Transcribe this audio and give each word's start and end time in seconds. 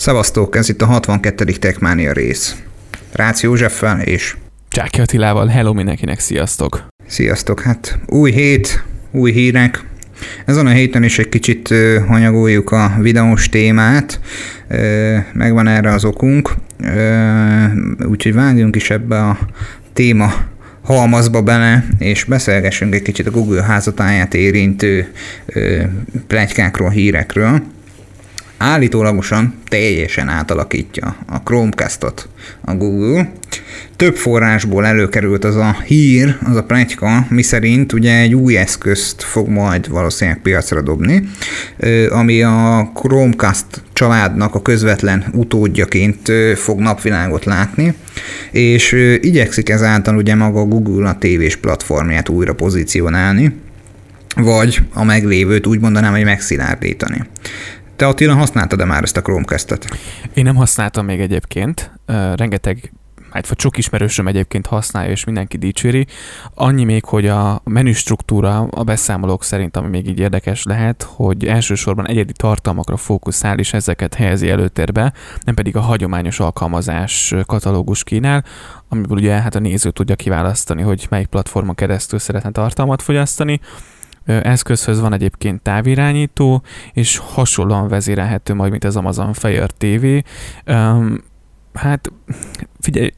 Szevasztok, 0.00 0.56
ez 0.56 0.68
itt 0.68 0.82
a 0.82 0.86
62. 0.86 1.44
Techmania 1.44 2.12
rész. 2.12 2.56
Rácz 3.12 3.42
Józseffel 3.42 4.00
és... 4.00 4.36
Csáki 4.68 5.00
Attilával, 5.00 5.46
hello 5.46 5.72
mindenkinek, 5.72 6.18
sziasztok! 6.18 6.86
Sziasztok, 7.06 7.60
hát 7.60 7.98
új 8.06 8.30
hét, 8.30 8.84
új 9.10 9.32
hírek. 9.32 9.84
Ezen 10.44 10.66
a 10.66 10.70
héten 10.70 11.02
is 11.02 11.18
egy 11.18 11.28
kicsit 11.28 11.74
hanyagoljuk 12.06 12.70
a 12.70 12.96
videós 13.00 13.48
témát, 13.48 14.20
megvan 15.32 15.66
erre 15.66 15.92
az 15.92 16.04
okunk, 16.04 16.54
úgyhogy 18.08 18.34
vágjunk 18.34 18.76
is 18.76 18.90
ebbe 18.90 19.22
a 19.22 19.38
téma 19.92 20.32
halmazba 20.82 21.42
bele, 21.42 21.86
és 21.98 22.24
beszélgessünk 22.24 22.94
egy 22.94 23.02
kicsit 23.02 23.26
a 23.26 23.30
Google 23.30 23.62
házatáját 23.62 24.34
érintő 24.34 25.12
plegykákról, 26.26 26.90
hírekről 26.90 27.62
állítólagosan 28.60 29.54
teljesen 29.68 30.28
átalakítja 30.28 31.16
a 31.26 31.38
Chromecast-ot 31.42 32.28
a 32.60 32.74
Google. 32.74 33.32
Több 33.96 34.16
forrásból 34.16 34.86
előkerült 34.86 35.44
az 35.44 35.56
a 35.56 35.76
hír, 35.84 36.36
az 36.44 36.56
a 36.56 36.64
pletyka, 36.64 37.26
miszerint 37.28 37.92
ugye 37.92 38.18
egy 38.18 38.34
új 38.34 38.56
eszközt 38.56 39.22
fog 39.22 39.48
majd 39.48 39.88
valószínűleg 39.88 40.40
piacra 40.40 40.82
dobni, 40.82 41.28
ami 42.10 42.42
a 42.42 42.90
Chromecast 42.94 43.66
családnak 43.92 44.54
a 44.54 44.62
közvetlen 44.62 45.24
utódjaként 45.32 46.32
fog 46.54 46.80
napvilágot 46.80 47.44
látni, 47.44 47.94
és 48.50 48.92
igyekszik 49.20 49.68
ezáltal 49.68 50.16
ugye 50.16 50.34
maga 50.34 50.64
Google 50.64 51.08
a 51.08 51.18
tévés 51.18 51.56
platformját 51.56 52.28
újra 52.28 52.54
pozícionálni, 52.54 53.52
vagy 54.36 54.78
a 54.94 55.04
meglévőt 55.04 55.66
úgy 55.66 55.80
mondanám, 55.80 56.12
hogy 56.12 56.24
megszilárdítani. 56.24 57.22
Te 58.00 58.06
Attila 58.06 58.34
használtad-e 58.34 58.84
már 58.84 59.02
ezt 59.02 59.16
a 59.16 59.22
Chromecast-et? 59.22 59.98
Én 60.34 60.44
nem 60.44 60.56
használtam 60.56 61.04
még 61.04 61.20
egyébként. 61.20 61.90
Rengeteg 62.34 62.92
hát 63.30 63.48
vagy 63.48 63.60
sok 63.60 63.78
ismerősöm 63.78 64.26
egyébként 64.26 64.66
használja, 64.66 65.10
és 65.10 65.24
mindenki 65.24 65.56
dicséri. 65.56 66.06
Annyi 66.54 66.84
még, 66.84 67.04
hogy 67.04 67.26
a 67.26 67.60
menü 67.64 67.92
struktúra 67.92 68.58
a 68.60 68.82
beszámolók 68.82 69.44
szerint, 69.44 69.76
ami 69.76 69.88
még 69.88 70.08
így 70.08 70.18
érdekes 70.18 70.62
lehet, 70.64 71.02
hogy 71.02 71.46
elsősorban 71.46 72.06
egyedi 72.08 72.32
tartalmakra 72.32 72.96
fókuszál, 72.96 73.58
és 73.58 73.72
ezeket 73.72 74.14
helyezi 74.14 74.50
előtérbe, 74.50 75.12
nem 75.44 75.54
pedig 75.54 75.76
a 75.76 75.80
hagyományos 75.80 76.40
alkalmazás 76.40 77.34
katalógus 77.46 78.04
kínál, 78.04 78.44
amiből 78.88 79.18
ugye 79.18 79.32
hát 79.32 79.54
a 79.54 79.58
néző 79.58 79.90
tudja 79.90 80.16
kiválasztani, 80.16 80.82
hogy 80.82 81.06
melyik 81.10 81.26
platformon 81.26 81.74
keresztül 81.74 82.18
szeretne 82.18 82.50
tartalmat 82.50 83.02
fogyasztani 83.02 83.60
eszközhöz 84.42 85.00
van 85.00 85.12
egyébként 85.12 85.62
távirányító, 85.62 86.62
és 86.92 87.16
hasonlóan 87.16 87.88
vezérelhető 87.88 88.54
majd, 88.54 88.70
mint 88.70 88.84
az 88.84 88.96
Amazon 88.96 89.32
Fire 89.32 89.66
TV. 89.66 90.06
Hát 91.72 92.12
figyelj, 92.80 93.10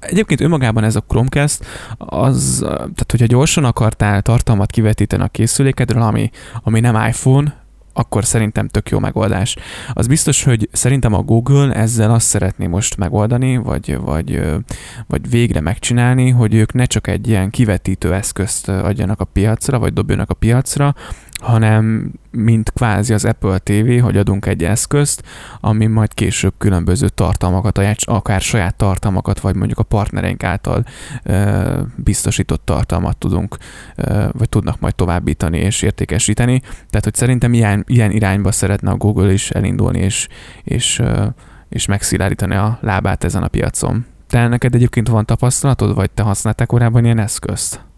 egyébként 0.00 0.40
önmagában 0.40 0.84
ez 0.84 0.96
a 0.96 1.00
Chromecast, 1.00 1.64
az, 1.98 2.58
tehát 2.68 3.10
hogyha 3.10 3.26
gyorsan 3.26 3.64
akartál 3.64 4.22
tartalmat 4.22 4.70
kivetíteni 4.70 5.22
a 5.22 5.28
készülékedről, 5.28 6.02
ami, 6.02 6.30
ami 6.62 6.80
nem 6.80 7.06
iPhone, 7.06 7.59
akkor 8.00 8.24
szerintem 8.24 8.68
tök 8.68 8.88
jó 8.88 8.98
megoldás. 8.98 9.56
Az 9.92 10.06
biztos, 10.06 10.44
hogy 10.44 10.68
szerintem 10.72 11.12
a 11.14 11.22
Google 11.22 11.74
ezzel 11.74 12.10
azt 12.10 12.26
szeretné 12.26 12.66
most 12.66 12.96
megoldani, 12.96 13.56
vagy, 13.56 13.98
vagy, 14.00 14.42
vagy 15.06 15.30
végre 15.30 15.60
megcsinálni, 15.60 16.30
hogy 16.30 16.54
ők 16.54 16.72
ne 16.72 16.84
csak 16.84 17.06
egy 17.06 17.28
ilyen 17.28 17.50
kivetítő 17.50 18.14
eszközt 18.14 18.68
adjanak 18.68 19.20
a 19.20 19.24
piacra, 19.24 19.78
vagy 19.78 19.92
dobjanak 19.92 20.30
a 20.30 20.34
piacra, 20.34 20.94
hanem 21.40 22.12
mint 22.30 22.70
kvázi 22.70 23.12
az 23.12 23.24
Apple 23.24 23.58
TV, 23.58 24.00
hogy 24.00 24.16
adunk 24.16 24.46
egy 24.46 24.64
eszközt, 24.64 25.22
ami 25.60 25.86
majd 25.86 26.14
később 26.14 26.52
különböző 26.58 27.08
tartalmakat, 27.08 27.80
akár 28.04 28.40
saját 28.40 28.76
tartalmakat, 28.76 29.40
vagy 29.40 29.54
mondjuk 29.54 29.78
a 29.78 29.82
partnereink 29.82 30.44
által 30.44 30.84
e, 31.22 31.64
biztosított 31.96 32.64
tartalmat 32.64 33.16
tudunk, 33.16 33.56
e, 33.94 34.28
vagy 34.32 34.48
tudnak 34.48 34.80
majd 34.80 34.94
továbbítani 34.94 35.58
és 35.58 35.82
értékesíteni. 35.82 36.60
Tehát, 36.60 37.04
hogy 37.04 37.14
szerintem 37.14 37.52
ilyen, 37.52 37.84
ilyen 37.86 38.10
irányba 38.10 38.52
szeretne 38.52 38.90
a 38.90 38.96
Google 38.96 39.32
is 39.32 39.50
elindulni, 39.50 39.98
és, 39.98 40.28
és, 40.62 40.98
e, 40.98 41.34
és 41.68 41.86
megszilárdítani 41.86 42.54
a 42.54 42.78
lábát 42.80 43.24
ezen 43.24 43.42
a 43.42 43.48
piacon. 43.48 44.06
Te 44.26 44.48
neked 44.48 44.74
egyébként 44.74 45.08
van 45.08 45.26
tapasztalatod, 45.26 45.94
vagy 45.94 46.10
te 46.10 46.22
használtál 46.22 46.66
korábban 46.66 47.04
ilyen 47.04 47.18
eszközt? 47.18 47.89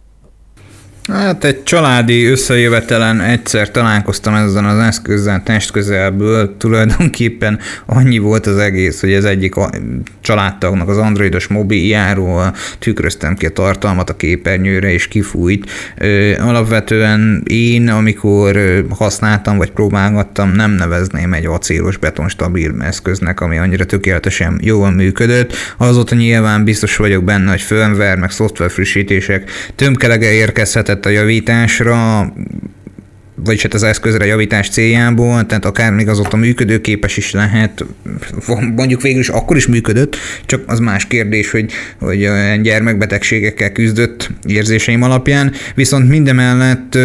Hát 1.08 1.44
egy 1.44 1.62
családi 1.62 2.24
összejövetelen 2.24 3.20
egyszer 3.20 3.70
találkoztam 3.70 4.34
ezzel 4.34 4.64
az 4.64 4.78
eszközzel 4.78 5.42
testközelből, 5.42 6.56
tulajdonképpen 6.56 7.58
annyi 7.86 8.18
volt 8.18 8.46
az 8.46 8.56
egész, 8.56 9.00
hogy 9.00 9.14
az 9.14 9.24
egyik 9.24 9.54
családtagnak 10.20 10.88
az 10.88 10.96
androidos 10.98 11.46
mobiljáról 11.46 12.54
tükröztem 12.78 13.34
ki 13.34 13.46
a 13.46 13.50
tartalmat 13.50 14.10
a 14.10 14.16
képernyőre, 14.16 14.92
és 14.92 15.08
kifújt. 15.08 15.70
Alapvetően 16.38 17.42
én, 17.46 17.88
amikor 17.88 18.58
használtam, 18.90 19.56
vagy 19.56 19.70
próbálgattam, 19.70 20.52
nem 20.52 20.70
nevezném 20.70 21.32
egy 21.32 21.46
acélos 21.46 21.96
betonstabil 21.96 22.74
eszköznek, 22.80 23.40
ami 23.40 23.58
annyira 23.58 23.84
tökéletesen 23.84 24.60
jól 24.62 24.90
működött. 24.90 25.56
Azóta 25.76 26.14
nyilván 26.14 26.64
biztos 26.64 26.96
vagyok 26.96 27.24
benne, 27.24 27.50
hogy 27.50 27.60
firmware, 27.60 28.16
meg 28.16 28.30
szoftver 28.30 28.70
frissítések 28.70 29.50
tömkelege 29.74 30.32
érkezhetett 30.32 30.91
vezetett 30.92 31.06
a 31.06 31.08
javításra, 31.08 32.32
vagyis 33.44 33.62
hát 33.62 33.74
az 33.74 33.82
eszközre 33.82 34.26
javítás 34.26 34.68
céljából, 34.68 35.46
tehát 35.46 35.64
akár 35.64 35.92
még 35.92 36.08
azóta 36.08 36.36
működőképes 36.36 37.16
is 37.16 37.30
lehet, 37.30 37.84
mondjuk 38.76 39.02
végül 39.02 39.20
is 39.20 39.28
akkor 39.28 39.56
is 39.56 39.66
működött, 39.66 40.16
csak 40.46 40.62
az 40.66 40.78
más 40.78 41.06
kérdés, 41.06 41.50
hogy, 41.50 41.72
hogy 41.98 42.28
gyermekbetegségekkel 42.62 43.72
küzdött 43.72 44.30
érzéseim 44.46 45.02
alapján, 45.02 45.52
viszont 45.74 46.08
mindemellett 46.08 46.98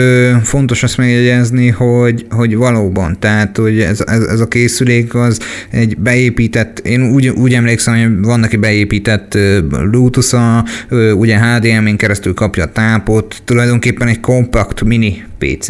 fontos 0.43 0.83
azt 0.83 0.97
megjegyezni, 0.97 1.69
hogy, 1.69 2.25
hogy 2.29 2.55
valóban, 2.55 3.17
tehát 3.19 3.57
hogy 3.57 3.79
ez, 3.79 4.03
ez, 4.05 4.21
ez 4.21 4.39
a 4.39 4.47
készülék 4.47 5.15
az 5.15 5.39
egy 5.69 5.97
beépített, 5.97 6.79
én 6.79 7.11
úgy, 7.11 7.27
úgy 7.27 7.53
emlékszem, 7.53 8.01
hogy 8.01 8.25
van 8.25 8.39
neki 8.39 8.55
beépített 8.55 9.37
Bluetooth-a, 9.69 10.65
ugye 11.13 11.39
HDMI-n 11.39 11.97
keresztül 11.97 12.33
kapja 12.33 12.63
a 12.63 12.71
tápot, 12.71 13.41
tulajdonképpen 13.45 14.07
egy 14.07 14.19
kompakt 14.19 14.83
mini 14.83 15.23
PC, 15.37 15.67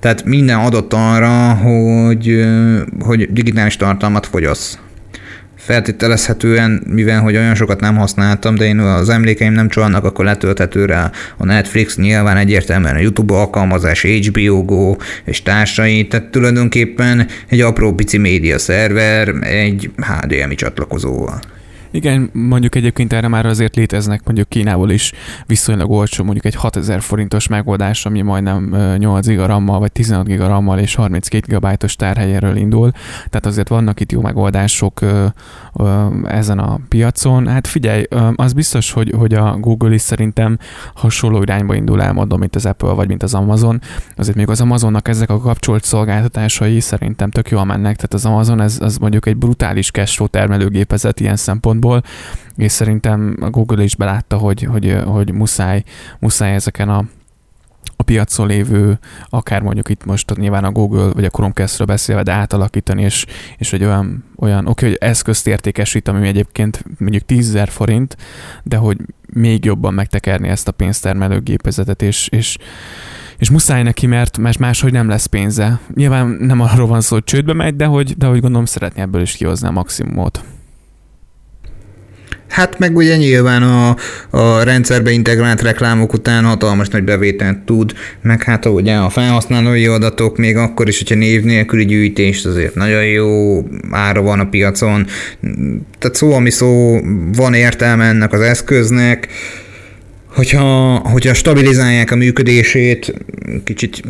tehát 0.00 0.24
minden 0.24 0.58
adott 0.58 0.92
arra, 0.92 1.54
hogy, 1.54 2.44
hogy 3.00 3.32
digitális 3.32 3.76
tartalmat 3.76 4.26
fogyasz. 4.26 4.78
Feltételezhetően, 5.56 6.82
mivel 6.86 7.20
hogy 7.20 7.36
olyan 7.36 7.54
sokat 7.54 7.80
nem 7.80 7.96
használtam, 7.96 8.54
de 8.54 8.64
én 8.64 8.78
az 8.78 9.08
emlékeim 9.08 9.52
nem 9.52 9.68
csalnak, 9.68 10.04
akkor 10.04 10.24
letölthető 10.24 10.84
rá 10.84 11.10
a 11.36 11.44
Netflix, 11.44 11.96
nyilván 11.96 12.36
egyértelműen 12.36 12.94
a 12.94 12.98
YouTube 12.98 13.34
alkalmazás, 13.34 14.02
HBO 14.02 14.64
Go 14.64 14.96
és 15.24 15.42
társai, 15.42 16.06
tehát 16.06 16.30
tulajdonképpen 16.30 17.26
egy 17.48 17.60
apró 17.60 17.94
pici 17.94 18.18
média 18.18 18.58
szerver 18.58 19.28
egy 19.40 19.90
HDMI 19.96 20.54
csatlakozóval. 20.54 21.40
Igen, 21.92 22.30
mondjuk 22.32 22.74
egyébként 22.74 23.12
erre 23.12 23.28
már 23.28 23.46
azért 23.46 23.76
léteznek 23.76 24.24
mondjuk 24.24 24.48
Kínából 24.48 24.90
is 24.90 25.12
viszonylag 25.46 25.90
olcsó, 25.90 26.24
mondjuk 26.24 26.44
egy 26.44 26.54
6000 26.54 27.00
forintos 27.00 27.48
megoldás, 27.48 28.06
ami 28.06 28.22
majdnem 28.22 28.76
8 28.98 29.26
giga 29.26 29.46
RAM-mal, 29.46 29.78
vagy 29.78 29.92
16 29.92 30.26
giga 30.26 30.46
RAM-mal 30.46 30.78
és 30.78 30.94
32 30.94 31.56
GB 31.56 31.74
tárhelyéről 31.76 32.56
indul. 32.56 32.90
Tehát 33.28 33.46
azért 33.46 33.68
vannak 33.68 34.00
itt 34.00 34.12
jó 34.12 34.20
megoldások 34.20 35.00
ezen 36.24 36.58
a 36.58 36.80
piacon. 36.88 37.46
Hát 37.46 37.66
figyelj, 37.66 38.04
az 38.34 38.52
biztos, 38.52 38.92
hogy, 38.92 39.14
hogy 39.16 39.34
a 39.34 39.56
Google 39.60 39.94
is 39.94 40.00
szerintem 40.00 40.58
hasonló 40.94 41.42
irányba 41.42 41.74
indul 41.74 42.02
el, 42.02 42.12
mondom, 42.12 42.38
mint 42.38 42.54
az 42.54 42.66
Apple 42.66 42.92
vagy 42.92 43.08
mint 43.08 43.22
az 43.22 43.34
Amazon. 43.34 43.80
Azért 44.16 44.36
még 44.36 44.48
az 44.48 44.60
Amazonnak 44.60 45.08
ezek 45.08 45.30
a 45.30 45.40
kapcsolt 45.40 45.84
szolgáltatásai 45.84 46.80
szerintem 46.80 47.30
tök 47.30 47.48
jól 47.48 47.64
mennek, 47.64 47.96
tehát 47.96 48.14
az 48.14 48.24
Amazon 48.24 48.60
ez, 48.60 48.78
az 48.80 48.96
mondjuk 48.96 49.26
egy 49.26 49.36
brutális 49.36 49.90
cashflow 49.90 50.28
termelőgépezet 50.28 51.20
ilyen 51.20 51.36
szempontból, 51.36 51.78
és 52.56 52.72
szerintem 52.72 53.36
a 53.40 53.50
Google 53.50 53.82
is 53.82 53.96
belátta, 53.96 54.36
hogy, 54.36 54.62
hogy, 54.62 54.96
hogy 55.04 55.32
muszáj, 55.32 55.82
muszáj 56.18 56.54
ezeken 56.54 56.88
a 56.88 57.04
a 57.96 58.02
piacon 58.02 58.46
lévő, 58.46 58.98
akár 59.28 59.62
mondjuk 59.62 59.88
itt 59.88 60.04
most 60.04 60.36
nyilván 60.36 60.64
a 60.64 60.70
Google 60.70 61.12
vagy 61.12 61.24
a 61.24 61.30
Chromecast-ről 61.30 61.86
beszélve, 61.86 62.22
de 62.22 62.32
átalakítani, 62.32 63.02
és, 63.02 63.26
és 63.58 63.72
egy 63.72 63.84
olyan, 63.84 64.24
olyan 64.36 64.58
oké, 64.58 64.70
okay, 64.70 64.88
hogy 64.88 64.98
eszközt 65.08 65.46
értékesít, 65.46 66.08
ami 66.08 66.26
egyébként 66.26 66.84
mondjuk 66.98 67.24
10 67.24 67.58
forint, 67.66 68.16
de 68.62 68.76
hogy 68.76 68.96
még 69.32 69.64
jobban 69.64 69.94
megtekerni 69.94 70.48
ezt 70.48 70.68
a 70.68 70.72
pénztermelő 70.72 71.40
gépezetet, 71.40 72.02
és, 72.02 72.28
és 72.28 72.56
és 73.38 73.50
muszáj 73.50 73.82
neki, 73.82 74.06
mert, 74.06 74.38
mert 74.38 74.58
máshogy 74.58 74.92
nem 74.92 75.08
lesz 75.08 75.26
pénze. 75.26 75.80
Nyilván 75.94 76.26
nem 76.26 76.60
arról 76.60 76.86
van 76.86 77.00
szó, 77.00 77.14
hogy 77.14 77.24
csődbe 77.24 77.52
megy, 77.52 77.76
de 77.76 77.84
hogy, 77.84 78.16
de 78.16 78.26
hogy 78.26 78.40
gondolom 78.40 78.64
szeretné 78.64 79.02
ebből 79.02 79.20
is 79.20 79.36
kihozni 79.36 79.68
a 79.68 79.70
maximumot. 79.70 80.44
Hát 82.50 82.78
meg 82.78 82.96
ugye 82.96 83.16
nyilván 83.16 83.62
a, 83.62 83.96
a 84.30 84.62
rendszerbe 84.62 85.10
integrált 85.10 85.62
reklámok 85.62 86.12
után 86.12 86.44
hatalmas 86.44 86.88
nagy 86.88 87.04
bevételt 87.04 87.58
tud, 87.58 87.92
meg 88.22 88.42
hát 88.42 88.66
ugye 88.66 88.94
a 88.94 89.08
felhasználói 89.08 89.86
adatok 89.86 90.36
még 90.36 90.56
akkor 90.56 90.88
is, 90.88 90.98
hogyha 90.98 91.14
név 91.14 91.42
nélküli 91.42 91.84
gyűjtés, 91.84 92.44
azért 92.44 92.74
nagyon 92.74 93.04
jó 93.04 93.62
ára 93.90 94.22
van 94.22 94.40
a 94.40 94.48
piacon. 94.48 95.06
Tehát 95.98 96.16
szó, 96.16 96.32
ami 96.32 96.50
szó, 96.50 97.00
van 97.32 97.54
értelme 97.54 98.04
ennek 98.04 98.32
az 98.32 98.40
eszköznek, 98.40 99.28
hogyha, 100.26 100.94
hogyha 100.94 101.34
stabilizálják 101.34 102.10
a 102.10 102.16
működését, 102.16 103.14
kicsit 103.64 104.02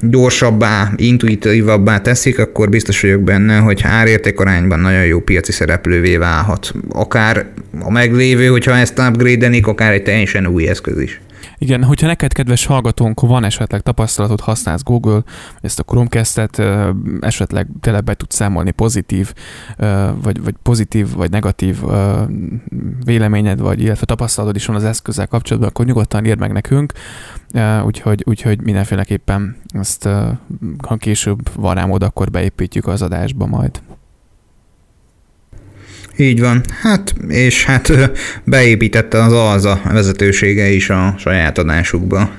gyorsabbá, 0.00 0.92
intuitívabbá 0.96 2.00
teszik, 2.00 2.38
akkor 2.38 2.68
biztos 2.68 3.00
vagyok 3.00 3.20
benne, 3.20 3.56
hogy 3.56 3.80
árértékarányban 3.84 4.80
nagyon 4.80 5.04
jó 5.04 5.20
piaci 5.20 5.52
szereplővé 5.52 6.16
válhat. 6.16 6.72
Akár 6.88 7.46
a 7.80 7.90
meglévő, 7.90 8.46
hogyha 8.46 8.76
ezt 8.76 8.98
upgrade 8.98 9.50
akár 9.62 9.92
egy 9.92 10.02
teljesen 10.02 10.46
új 10.46 10.68
eszköz 10.68 11.00
is. 11.00 11.20
Igen, 11.58 11.84
hogyha 11.84 12.06
neked, 12.06 12.32
kedves 12.32 12.66
hallgatónk, 12.66 13.20
van 13.20 13.44
esetleg 13.44 13.80
tapasztalatod, 13.80 14.40
használsz 14.40 14.82
Google, 14.82 15.22
ezt 15.60 15.78
a 15.78 15.82
Chromecast-et, 15.82 16.62
esetleg 17.20 17.68
tele 17.80 18.00
be 18.00 18.14
tudsz 18.14 18.34
számolni 18.34 18.70
pozitív, 18.70 19.32
vagy, 20.22 20.42
vagy 20.42 20.54
pozitív, 20.62 21.14
vagy 21.14 21.30
negatív 21.30 21.82
véleményed, 23.04 23.60
vagy 23.60 23.80
illetve 23.80 24.06
tapasztalatod 24.06 24.56
is 24.56 24.66
van 24.66 24.76
az 24.76 24.84
eszközzel 24.84 25.26
kapcsolatban, 25.26 25.70
akkor 25.70 25.84
nyugodtan 25.84 26.24
írd 26.24 26.38
meg 26.38 26.52
nekünk, 26.52 26.92
úgyhogy, 27.84 28.22
úgyhogy 28.26 28.62
mindenféleképpen 28.62 29.56
ezt, 29.68 30.08
ha 30.86 30.96
később 30.96 31.48
van 31.54 31.74
rám 31.74 31.90
akkor 31.90 32.30
beépítjük 32.30 32.86
az 32.86 33.02
adásba 33.02 33.46
majd. 33.46 33.80
Így 36.20 36.40
van. 36.40 36.62
Hát, 36.82 37.14
és 37.28 37.64
hát 37.64 37.92
beépítette 38.44 39.22
az 39.22 39.32
ALZA 39.32 39.80
vezetősége 39.84 40.68
is 40.68 40.90
a 40.90 41.14
saját 41.18 41.58
adásukba 41.58 42.30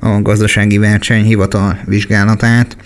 a 0.00 0.22
gazdasági 0.22 0.78
versenyhivatal 0.78 1.78
vizsgálatát. 1.84 2.76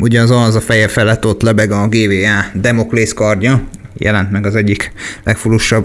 Ugye 0.00 0.20
az 0.20 0.30
ALZA 0.30 0.60
feje 0.60 0.88
felett 0.88 1.26
ott 1.26 1.42
lebeg 1.42 1.70
a 1.70 1.88
GVA 1.88 2.44
Demoklész 2.52 3.12
kardja, 3.12 3.62
jelent 3.94 4.30
meg 4.30 4.46
az 4.46 4.54
egyik 4.54 4.92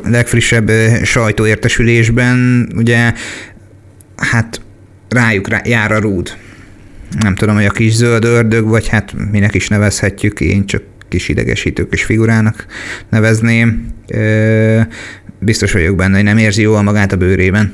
legfrissebb 0.04 0.72
sajtóértesülésben, 1.04 2.70
ugye 2.76 3.14
hát 4.16 4.62
rájuk 5.10 5.48
rá, 5.48 5.62
jár 5.66 5.92
a 5.92 6.00
rúd. 6.00 6.38
Nem 7.20 7.36
tudom, 7.36 7.56
hogy 7.56 7.66
a 7.66 7.72
kis 7.72 7.94
zöld 7.94 8.24
ördög, 8.24 8.68
vagy 8.68 8.88
hát 8.88 9.14
minek 9.32 9.56
is 9.56 9.68
nevezhetjük, 9.68 10.42
én 10.42 10.66
csak 10.66 10.82
kis 11.10 11.30
idegesítő 11.30 11.88
kis 11.88 12.04
figurának 12.04 12.66
nevezném. 13.10 13.94
Biztos 15.40 15.72
vagyok 15.72 15.96
benne, 15.96 16.16
hogy 16.16 16.24
nem 16.24 16.38
érzi 16.38 16.62
jól 16.62 16.82
magát 16.82 17.12
a 17.12 17.18
bőrében. 17.18 17.74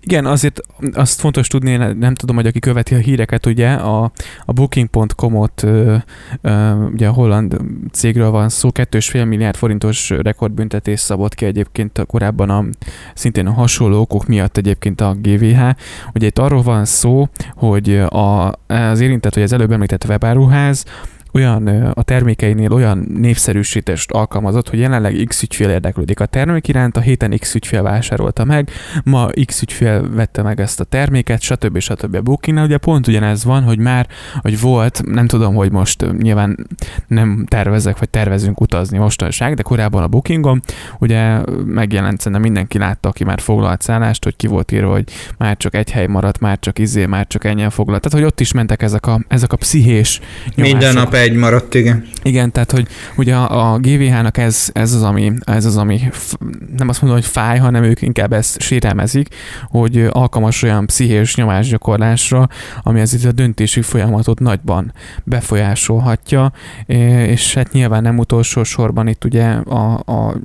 Igen, 0.00 0.26
azért 0.26 0.60
azt 0.92 1.20
fontos 1.20 1.46
tudni, 1.46 1.76
nem 1.76 2.14
tudom, 2.14 2.36
hogy 2.36 2.46
aki 2.46 2.58
követi 2.58 2.94
a 2.94 2.98
híreket, 2.98 3.46
ugye 3.46 3.72
a, 3.72 4.12
a 4.44 4.52
Booking.com-ot, 4.52 5.62
ugye 6.92 7.08
a 7.08 7.12
holland 7.12 7.56
cégről 7.92 8.30
van 8.30 8.48
szó, 8.48 8.70
2,5 8.72 9.28
milliárd 9.28 9.56
forintos 9.56 10.10
rekordbüntetés 10.10 11.00
szabott 11.00 11.34
ki 11.34 11.44
egyébként 11.44 12.04
korábban 12.06 12.50
a, 12.50 12.64
szintén 13.14 13.46
a 13.46 13.52
hasonló 13.52 14.00
okok 14.00 14.26
miatt 14.26 14.56
egyébként 14.56 15.00
a 15.00 15.16
GVH. 15.20 15.60
Ugye 16.14 16.26
itt 16.26 16.38
arról 16.38 16.62
van 16.62 16.84
szó, 16.84 17.28
hogy 17.54 17.96
a, 17.96 18.52
az 18.66 19.00
érintett, 19.00 19.34
hogy 19.34 19.42
az 19.42 19.52
előbb 19.52 19.72
említett 19.72 20.04
webáruház, 20.04 20.84
olyan 21.36 21.66
a 21.94 22.02
termékeinél 22.02 22.72
olyan 22.72 22.98
népszerűsítést 23.18 24.10
alkalmazott, 24.10 24.68
hogy 24.68 24.78
jelenleg 24.78 25.24
X 25.28 25.42
ügyfél 25.42 25.68
érdeklődik 25.68 26.20
a 26.20 26.26
termék 26.26 26.68
iránt, 26.68 26.96
a 26.96 27.00
héten 27.00 27.38
X 27.38 27.54
ügyfél 27.54 27.82
vásárolta 27.82 28.44
meg, 28.44 28.70
ma 29.04 29.28
X 29.46 29.62
ügyfél 29.62 30.10
vette 30.10 30.42
meg 30.42 30.60
ezt 30.60 30.80
a 30.80 30.84
terméket, 30.84 31.40
stb. 31.40 31.78
stb. 31.78 32.14
a 32.14 32.20
Bookingnál 32.20 32.64
ugye 32.64 32.78
pont 32.78 33.06
ugyanez 33.06 33.44
van, 33.44 33.62
hogy 33.62 33.78
már, 33.78 34.06
hogy 34.40 34.60
volt, 34.60 35.02
nem 35.04 35.26
tudom, 35.26 35.54
hogy 35.54 35.72
most 35.72 36.12
nyilván 36.18 36.66
nem 37.06 37.44
tervezek, 37.48 37.98
vagy 37.98 38.10
tervezünk 38.10 38.60
utazni 38.60 38.98
mostanság, 38.98 39.54
de 39.54 39.62
korábban 39.62 40.02
a 40.02 40.08
Bookingon, 40.08 40.62
ugye 40.98 41.40
megjelent, 41.64 42.18
szerintem 42.18 42.42
mindenki 42.42 42.78
látta, 42.78 43.08
aki 43.08 43.24
már 43.24 43.40
foglalt 43.40 43.82
szállást, 43.82 44.24
hogy 44.24 44.36
ki 44.36 44.46
volt 44.46 44.72
írva, 44.72 44.90
hogy 44.92 45.04
már 45.38 45.56
csak 45.56 45.74
egy 45.74 45.90
hely 45.90 46.06
maradt, 46.06 46.40
már 46.40 46.58
csak 46.58 46.78
izé, 46.78 47.06
már 47.06 47.26
csak 47.26 47.44
ennyien 47.44 47.70
foglalt. 47.70 48.02
Tehát, 48.02 48.18
hogy 48.18 48.26
ott 48.26 48.40
is 48.40 48.52
mentek 48.52 48.82
ezek 48.82 49.06
a, 49.06 49.20
ezek 49.28 49.52
a 49.52 49.56
pszichés 49.56 50.20
nyomások. 50.54 50.78
Minden 50.78 50.94
nap 50.94 51.14
egy 51.14 51.25
maradt, 51.34 51.74
igen. 51.74 52.06
Igen, 52.22 52.52
tehát 52.52 52.70
hogy 52.70 52.86
ugye 53.16 53.34
a, 53.34 53.72
a 53.72 53.78
GVH-nak 53.78 54.38
ez, 54.38 54.70
ez, 54.72 54.92
az, 54.92 55.02
ami, 55.02 55.32
ez 55.44 55.64
az, 55.64 55.76
ami 55.76 56.00
nem 56.76 56.88
azt 56.88 57.02
mondom, 57.02 57.20
hogy 57.20 57.28
fáj, 57.28 57.58
hanem 57.58 57.82
ők 57.82 58.02
inkább 58.02 58.32
ezt 58.32 58.60
sérelmezik, 58.60 59.28
hogy 59.68 60.06
alkalmas 60.10 60.62
olyan 60.62 60.86
pszichés 60.86 61.34
nyomásgyakorlásra, 61.36 62.48
ami 62.82 63.00
az 63.00 63.14
itt 63.14 63.24
a 63.24 63.32
döntési 63.32 63.82
folyamatot 63.82 64.40
nagyban 64.40 64.92
befolyásolhatja, 65.24 66.52
és 67.26 67.54
hát 67.54 67.72
nyilván 67.72 68.02
nem 68.02 68.18
utolsó 68.18 68.64
sorban 68.64 69.08
itt 69.08 69.24
ugye 69.24 69.44
a, 69.48 69.92
a 69.94 70.36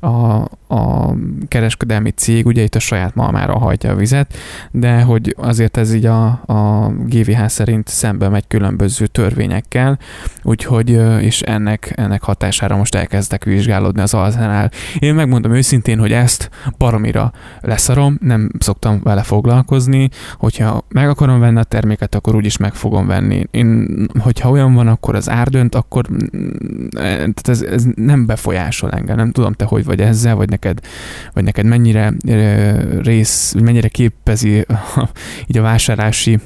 a, 0.00 0.48
a 0.68 1.14
kereskedelmi 1.48 2.10
cég 2.10 2.46
ugye 2.46 2.62
itt 2.62 2.74
a 2.74 2.78
saját 2.78 3.14
malmára 3.14 3.58
hajtja 3.58 3.90
a 3.90 3.94
vizet, 3.94 4.34
de 4.70 5.02
hogy 5.02 5.34
azért 5.38 5.76
ez 5.76 5.94
így 5.94 6.06
a, 6.06 6.26
a 6.26 6.92
GVH 7.06 7.46
szerint 7.46 7.88
szembe 7.88 8.28
megy 8.28 8.46
különböző 8.46 9.06
törvényekkel, 9.06 9.98
úgyhogy 10.42 10.90
és 11.20 11.40
ennek, 11.40 11.92
ennek 11.96 12.22
hatására 12.22 12.76
most 12.76 12.94
elkezdek 12.94 13.44
vizsgálódni 13.44 14.00
az 14.00 14.14
alzánál. 14.14 14.70
Én 14.98 15.14
megmondom 15.14 15.54
őszintén, 15.54 15.98
hogy 15.98 16.12
ezt 16.12 16.50
baromira 16.78 17.32
leszarom, 17.60 18.18
nem 18.20 18.50
szoktam 18.58 19.00
vele 19.02 19.22
foglalkozni, 19.22 20.08
hogyha 20.34 20.84
meg 20.88 21.08
akarom 21.08 21.40
venni 21.40 21.58
a 21.58 21.62
terméket, 21.62 22.14
akkor 22.14 22.34
úgyis 22.34 22.56
meg 22.56 22.74
fogom 22.74 23.06
venni. 23.06 23.44
Én, 23.50 23.88
hogyha 24.18 24.50
olyan 24.50 24.74
van, 24.74 24.88
akkor 24.88 25.14
az 25.14 25.30
ár 25.30 25.48
dönt, 25.48 25.74
akkor 25.74 26.06
tehát 26.90 27.48
ez, 27.48 27.62
ez 27.62 27.84
nem 27.94 28.26
befolyásol 28.26 28.90
engem, 28.90 29.16
nem 29.16 29.30
tudom 29.30 29.52
te, 29.52 29.64
hogy 29.64 29.84
vagy 29.86 30.00
ezzel, 30.00 30.34
vagy 30.34 30.48
neked, 30.48 30.80
vagy 31.32 31.44
neked 31.44 31.64
mennyire 31.64 32.14
rész, 33.02 33.54
mennyire 33.60 33.88
képezi 33.88 34.66
így 35.46 35.58
a 35.58 35.62
vásárlási 35.62 36.38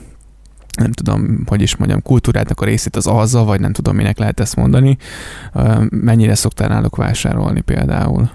nem 0.77 0.93
tudom, 0.93 1.43
hogy 1.47 1.63
is 1.63 1.77
mondjam, 1.77 2.03
kultúrádnak 2.03 2.61
a 2.61 2.65
részét 2.65 2.97
az 2.97 3.07
azzal, 3.07 3.45
vagy 3.45 3.61
nem 3.61 3.73
tudom, 3.73 3.97
minek 3.97 4.19
lehet 4.19 4.41
ezt 4.41 4.57
mondani. 4.57 4.97
Mennyire 5.91 6.35
szoktál 6.35 6.69
náluk 6.69 6.97
vásárolni 6.97 7.61
például? 7.61 8.31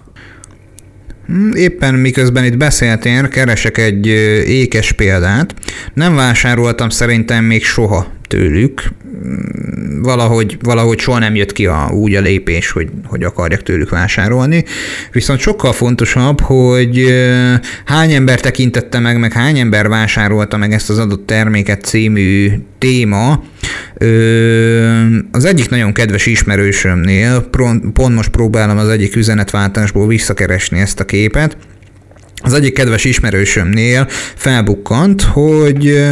Hmm, 1.26 1.52
éppen 1.54 1.94
miközben 1.96 2.44
itt 2.44 2.58
beszéltél, 2.58 3.28
keresek 3.28 3.78
egy 3.78 4.08
ékes 4.48 4.92
példát. 4.92 5.54
Nem 5.94 6.16
vásároltam 6.16 6.90
szerintem 6.90 7.44
még 7.44 7.64
soha 7.64 8.08
tőlük. 8.28 8.84
Valahogy, 10.02 10.58
valahogy 10.62 11.00
soha 11.00 11.20
nem 11.20 11.36
jött 11.36 11.52
ki 11.52 11.66
a, 11.66 11.90
úgy 11.94 12.16
a 12.16 12.22
lépés, 12.22 12.72
hogy, 12.72 12.90
hogy 13.06 13.24
akarjak 13.24 13.64
tőlük 13.64 13.90
vásárolni. 13.90 14.64
Viszont 15.12 15.40
sokkal 15.40 15.74
fontosabb, 15.74 16.42
hogy 16.42 17.06
hány 17.86 18.12
ember 18.12 18.40
tekintette 18.40 19.00
meg, 19.00 19.20
meg 19.20 19.32
hány 19.34 19.60
ember 19.60 19.88
vásárolta 19.88 20.58
meg 20.58 20.74
ezt 20.74 20.90
az 20.90 20.98
adott 20.98 21.26
terméket 21.26 21.84
című 21.84 22.52
téma. 22.78 23.44
Az 25.32 25.46
egyik 25.46 25.70
nagyon 25.70 25.94
kedves 25.94 26.26
ismerősömnél, 26.26 27.42
pont 27.94 28.16
most 28.16 28.30
próbálom 28.30 28.78
az 28.78 28.90
egyik 28.90 29.16
üzenetváltásból 29.16 30.08
visszakeresni 30.08 30.80
ezt 30.80 31.00
a 31.00 31.06
képet, 31.06 31.58
az 32.46 32.54
egyik 32.54 32.74
kedves 32.74 33.04
ismerősömnél 33.04 34.08
felbukkant, 34.36 35.22
hogy 35.22 36.04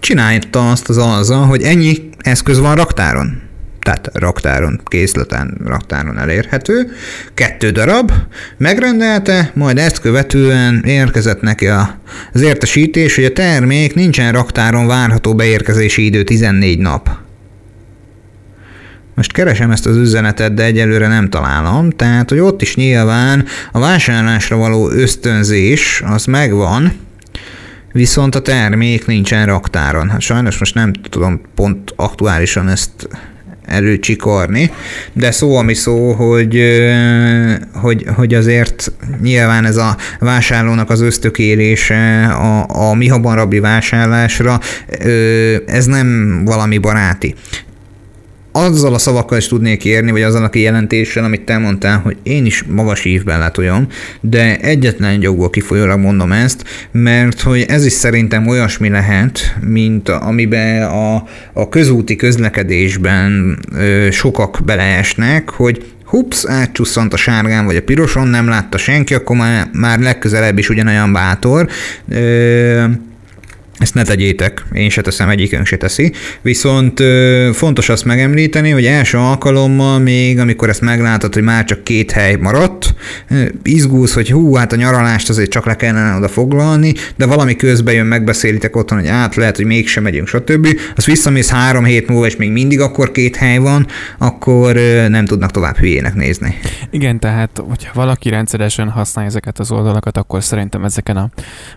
csinálta 0.00 0.70
azt 0.70 0.88
az 0.88 0.96
alza, 0.96 1.36
hogy 1.36 1.62
ennyi 1.62 2.08
eszköz 2.18 2.58
van 2.58 2.74
raktáron. 2.74 3.40
Tehát 3.80 4.10
raktáron, 4.12 4.80
készleten, 4.84 5.60
raktáron 5.64 6.18
elérhető. 6.18 6.90
Kettő 7.34 7.70
darab, 7.70 8.12
megrendelte, 8.56 9.50
majd 9.54 9.78
ezt 9.78 10.00
követően 10.00 10.82
érkezett 10.84 11.40
neki 11.40 11.66
az 12.32 12.40
értesítés, 12.40 13.14
hogy 13.14 13.24
a 13.24 13.32
termék 13.32 13.94
nincsen 13.94 14.32
raktáron 14.32 14.86
várható 14.86 15.34
beérkezési 15.34 16.04
idő 16.04 16.22
14 16.22 16.78
nap. 16.78 17.10
Most 19.14 19.32
keresem 19.32 19.70
ezt 19.70 19.86
az 19.86 19.96
üzenetet, 19.96 20.54
de 20.54 20.64
egyelőre 20.64 21.06
nem 21.06 21.28
találom, 21.28 21.90
tehát 21.90 22.28
hogy 22.28 22.38
ott 22.38 22.62
is 22.62 22.76
nyilván 22.76 23.44
a 23.72 23.78
vásárlásra 23.78 24.56
való 24.56 24.90
ösztönzés 24.90 26.02
az 26.06 26.24
megvan, 26.24 26.92
viszont 27.92 28.34
a 28.34 28.42
termék 28.42 29.06
nincsen 29.06 29.46
raktáron. 29.46 30.08
Hát 30.08 30.20
sajnos 30.20 30.58
most 30.58 30.74
nem 30.74 30.92
tudom 30.92 31.40
pont 31.54 31.92
aktuálisan 31.96 32.68
ezt 32.68 33.08
előcsikarni, 33.68 34.70
de 35.12 35.30
szó 35.30 35.56
ami 35.56 35.74
szó, 35.74 36.12
hogy, 36.12 36.62
hogy, 37.72 38.04
hogy 38.14 38.34
azért 38.34 38.92
nyilván 39.22 39.64
ez 39.64 39.76
a 39.76 39.96
vásárlónak 40.20 40.90
az 40.90 41.00
ösztökélése 41.00 42.26
a, 42.26 42.66
a 42.90 42.94
mi 42.94 43.08
rabbi 43.22 43.58
vásárlásra, 43.58 44.60
ez 45.66 45.86
nem 45.86 46.40
valami 46.44 46.78
baráti 46.78 47.34
azzal 48.58 48.94
a 48.94 48.98
szavakkal 48.98 49.38
is 49.38 49.46
tudnék 49.46 49.84
érni, 49.84 50.10
vagy 50.10 50.22
azzal 50.22 50.44
a 50.44 50.48
kijelentéssel, 50.48 51.24
amit 51.24 51.44
te 51.44 51.58
mondtál, 51.58 51.98
hogy 51.98 52.16
én 52.22 52.46
is 52.46 52.64
magas 52.68 53.04
ívben 53.04 53.38
látoljam, 53.38 53.86
de 54.20 54.58
egyetlen 54.60 55.22
jogból 55.22 55.50
kifolyólag 55.50 55.98
mondom 55.98 56.32
ezt, 56.32 56.64
mert 56.92 57.40
hogy 57.40 57.64
ez 57.68 57.84
is 57.84 57.92
szerintem 57.92 58.46
olyasmi 58.46 58.88
lehet, 58.88 59.56
mint 59.60 60.08
amiben 60.08 60.82
a, 60.82 61.24
a 61.52 61.68
közúti 61.68 62.16
közlekedésben 62.16 63.58
ö, 63.72 64.08
sokak 64.10 64.58
beleesnek, 64.64 65.50
hogy 65.50 65.84
hups, 66.04 66.44
átcsusszant 66.46 67.12
a 67.12 67.16
sárgán 67.16 67.64
vagy 67.64 67.76
a 67.76 67.82
piroson, 67.82 68.28
nem 68.28 68.48
látta 68.48 68.78
senki, 68.78 69.14
akkor 69.14 69.36
már, 69.36 69.68
már 69.72 69.98
legközelebb 69.98 70.58
is 70.58 70.68
ugyanolyan 70.68 71.12
bátor. 71.12 71.68
Ö, 72.08 72.84
ezt 73.78 73.94
ne 73.94 74.02
tegyétek, 74.02 74.64
én 74.72 74.90
se 74.90 75.00
teszem, 75.00 75.28
egyikünk 75.28 75.66
se 75.66 75.76
teszi. 75.76 76.12
Viszont 76.42 77.00
ö, 77.00 77.50
fontos 77.52 77.88
azt 77.88 78.04
megemlíteni, 78.04 78.70
hogy 78.70 78.84
első 78.84 79.18
alkalommal 79.18 79.98
még, 79.98 80.38
amikor 80.38 80.68
ezt 80.68 80.80
meglátod, 80.80 81.34
hogy 81.34 81.42
már 81.42 81.64
csak 81.64 81.84
két 81.84 82.10
hely 82.10 82.34
maradt, 82.34 82.94
izgulsz, 83.62 84.14
hogy 84.14 84.30
hú, 84.30 84.54
hát 84.54 84.72
a 84.72 84.76
nyaralást 84.76 85.28
azért 85.28 85.50
csak 85.50 85.66
le 85.66 85.76
kellene 85.76 86.16
oda 86.16 86.28
foglalni, 86.28 86.94
de 87.16 87.26
valami 87.26 87.56
közben 87.56 87.94
jön, 87.94 88.06
megbeszélitek 88.06 88.76
otthon, 88.76 88.98
hogy 88.98 89.08
át 89.08 89.34
lehet, 89.34 89.56
hogy 89.56 89.64
mégsem 89.64 90.02
megyünk, 90.02 90.28
stb. 90.28 90.66
Az 90.96 91.04
visszamész 91.04 91.50
három 91.50 91.84
hét 91.84 92.08
múlva, 92.08 92.26
és 92.26 92.36
még 92.36 92.50
mindig 92.50 92.80
akkor 92.80 93.12
két 93.12 93.36
hely 93.36 93.58
van, 93.58 93.86
akkor 94.18 94.76
ö, 94.76 95.08
nem 95.08 95.24
tudnak 95.24 95.50
tovább 95.50 95.76
hülyének 95.76 96.14
nézni. 96.14 96.58
Igen, 96.90 97.18
tehát, 97.18 97.62
hogyha 97.68 97.90
valaki 97.94 98.28
rendszeresen 98.28 98.88
használja 98.88 99.30
ezeket 99.30 99.58
az 99.58 99.70
oldalakat, 99.70 100.16
akkor 100.16 100.44
szerintem 100.44 100.84
ezeken 100.84 101.16
a, 101.16 101.30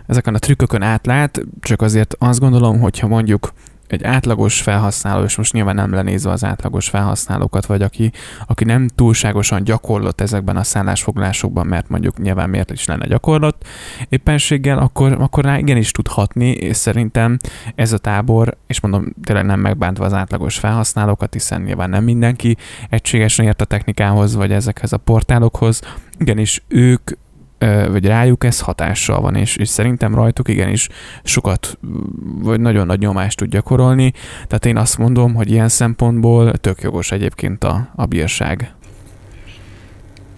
ezeken 0.06 0.34
a 0.34 0.38
trükkökön 0.38 0.82
átlát, 0.82 1.40
csak 1.60 1.82
az 1.82 1.91
azért 1.92 2.16
azt 2.18 2.40
gondolom, 2.40 2.80
hogyha 2.80 3.06
mondjuk 3.06 3.52
egy 3.86 4.04
átlagos 4.04 4.60
felhasználó, 4.60 5.24
és 5.24 5.36
most 5.36 5.52
nyilván 5.52 5.74
nem 5.74 5.92
lenézve 5.92 6.30
az 6.30 6.44
átlagos 6.44 6.88
felhasználókat, 6.88 7.66
vagy 7.66 7.82
aki, 7.82 8.12
aki 8.46 8.64
nem 8.64 8.88
túlságosan 8.88 9.64
gyakorlott 9.64 10.20
ezekben 10.20 10.56
a 10.56 10.62
szállásfoglásokban, 10.62 11.66
mert 11.66 11.88
mondjuk 11.88 12.18
nyilván 12.18 12.50
miért 12.50 12.70
is 12.70 12.86
lenne 12.86 13.06
gyakorlott 13.06 13.64
éppenséggel, 14.08 14.78
akkor, 14.78 15.12
akkor 15.12 15.44
rá 15.44 15.58
igenis 15.58 15.90
tud 15.90 16.08
hatni, 16.08 16.50
és 16.50 16.76
szerintem 16.76 17.36
ez 17.74 17.92
a 17.92 17.98
tábor, 17.98 18.56
és 18.66 18.80
mondom 18.80 19.14
tényleg 19.24 19.44
nem 19.44 19.60
megbántva 19.60 20.04
az 20.04 20.12
átlagos 20.12 20.58
felhasználókat, 20.58 21.32
hiszen 21.32 21.62
nyilván 21.62 21.90
nem 21.90 22.04
mindenki 22.04 22.56
egységesen 22.90 23.46
ért 23.46 23.60
a 23.60 23.64
technikához, 23.64 24.34
vagy 24.34 24.52
ezekhez 24.52 24.92
a 24.92 24.96
portálokhoz, 24.96 25.80
igenis 26.18 26.62
ők 26.68 27.10
vagy 27.90 28.06
rájuk 28.06 28.44
ez 28.44 28.60
hatással 28.60 29.20
van, 29.20 29.34
és, 29.34 29.56
és 29.56 29.68
szerintem 29.68 30.14
rajtuk 30.14 30.48
igenis 30.48 30.88
sokat, 31.24 31.78
vagy 32.40 32.60
nagyon 32.60 32.86
nagy 32.86 32.98
nyomást 32.98 33.36
tud 33.36 33.48
gyakorolni. 33.48 34.12
Tehát 34.46 34.66
én 34.66 34.76
azt 34.76 34.98
mondom, 34.98 35.34
hogy 35.34 35.50
ilyen 35.50 35.68
szempontból 35.68 36.52
tök 36.52 36.80
jogos 36.80 37.12
egyébként 37.12 37.64
a, 37.64 37.92
a 37.96 38.06
bírság. 38.06 38.74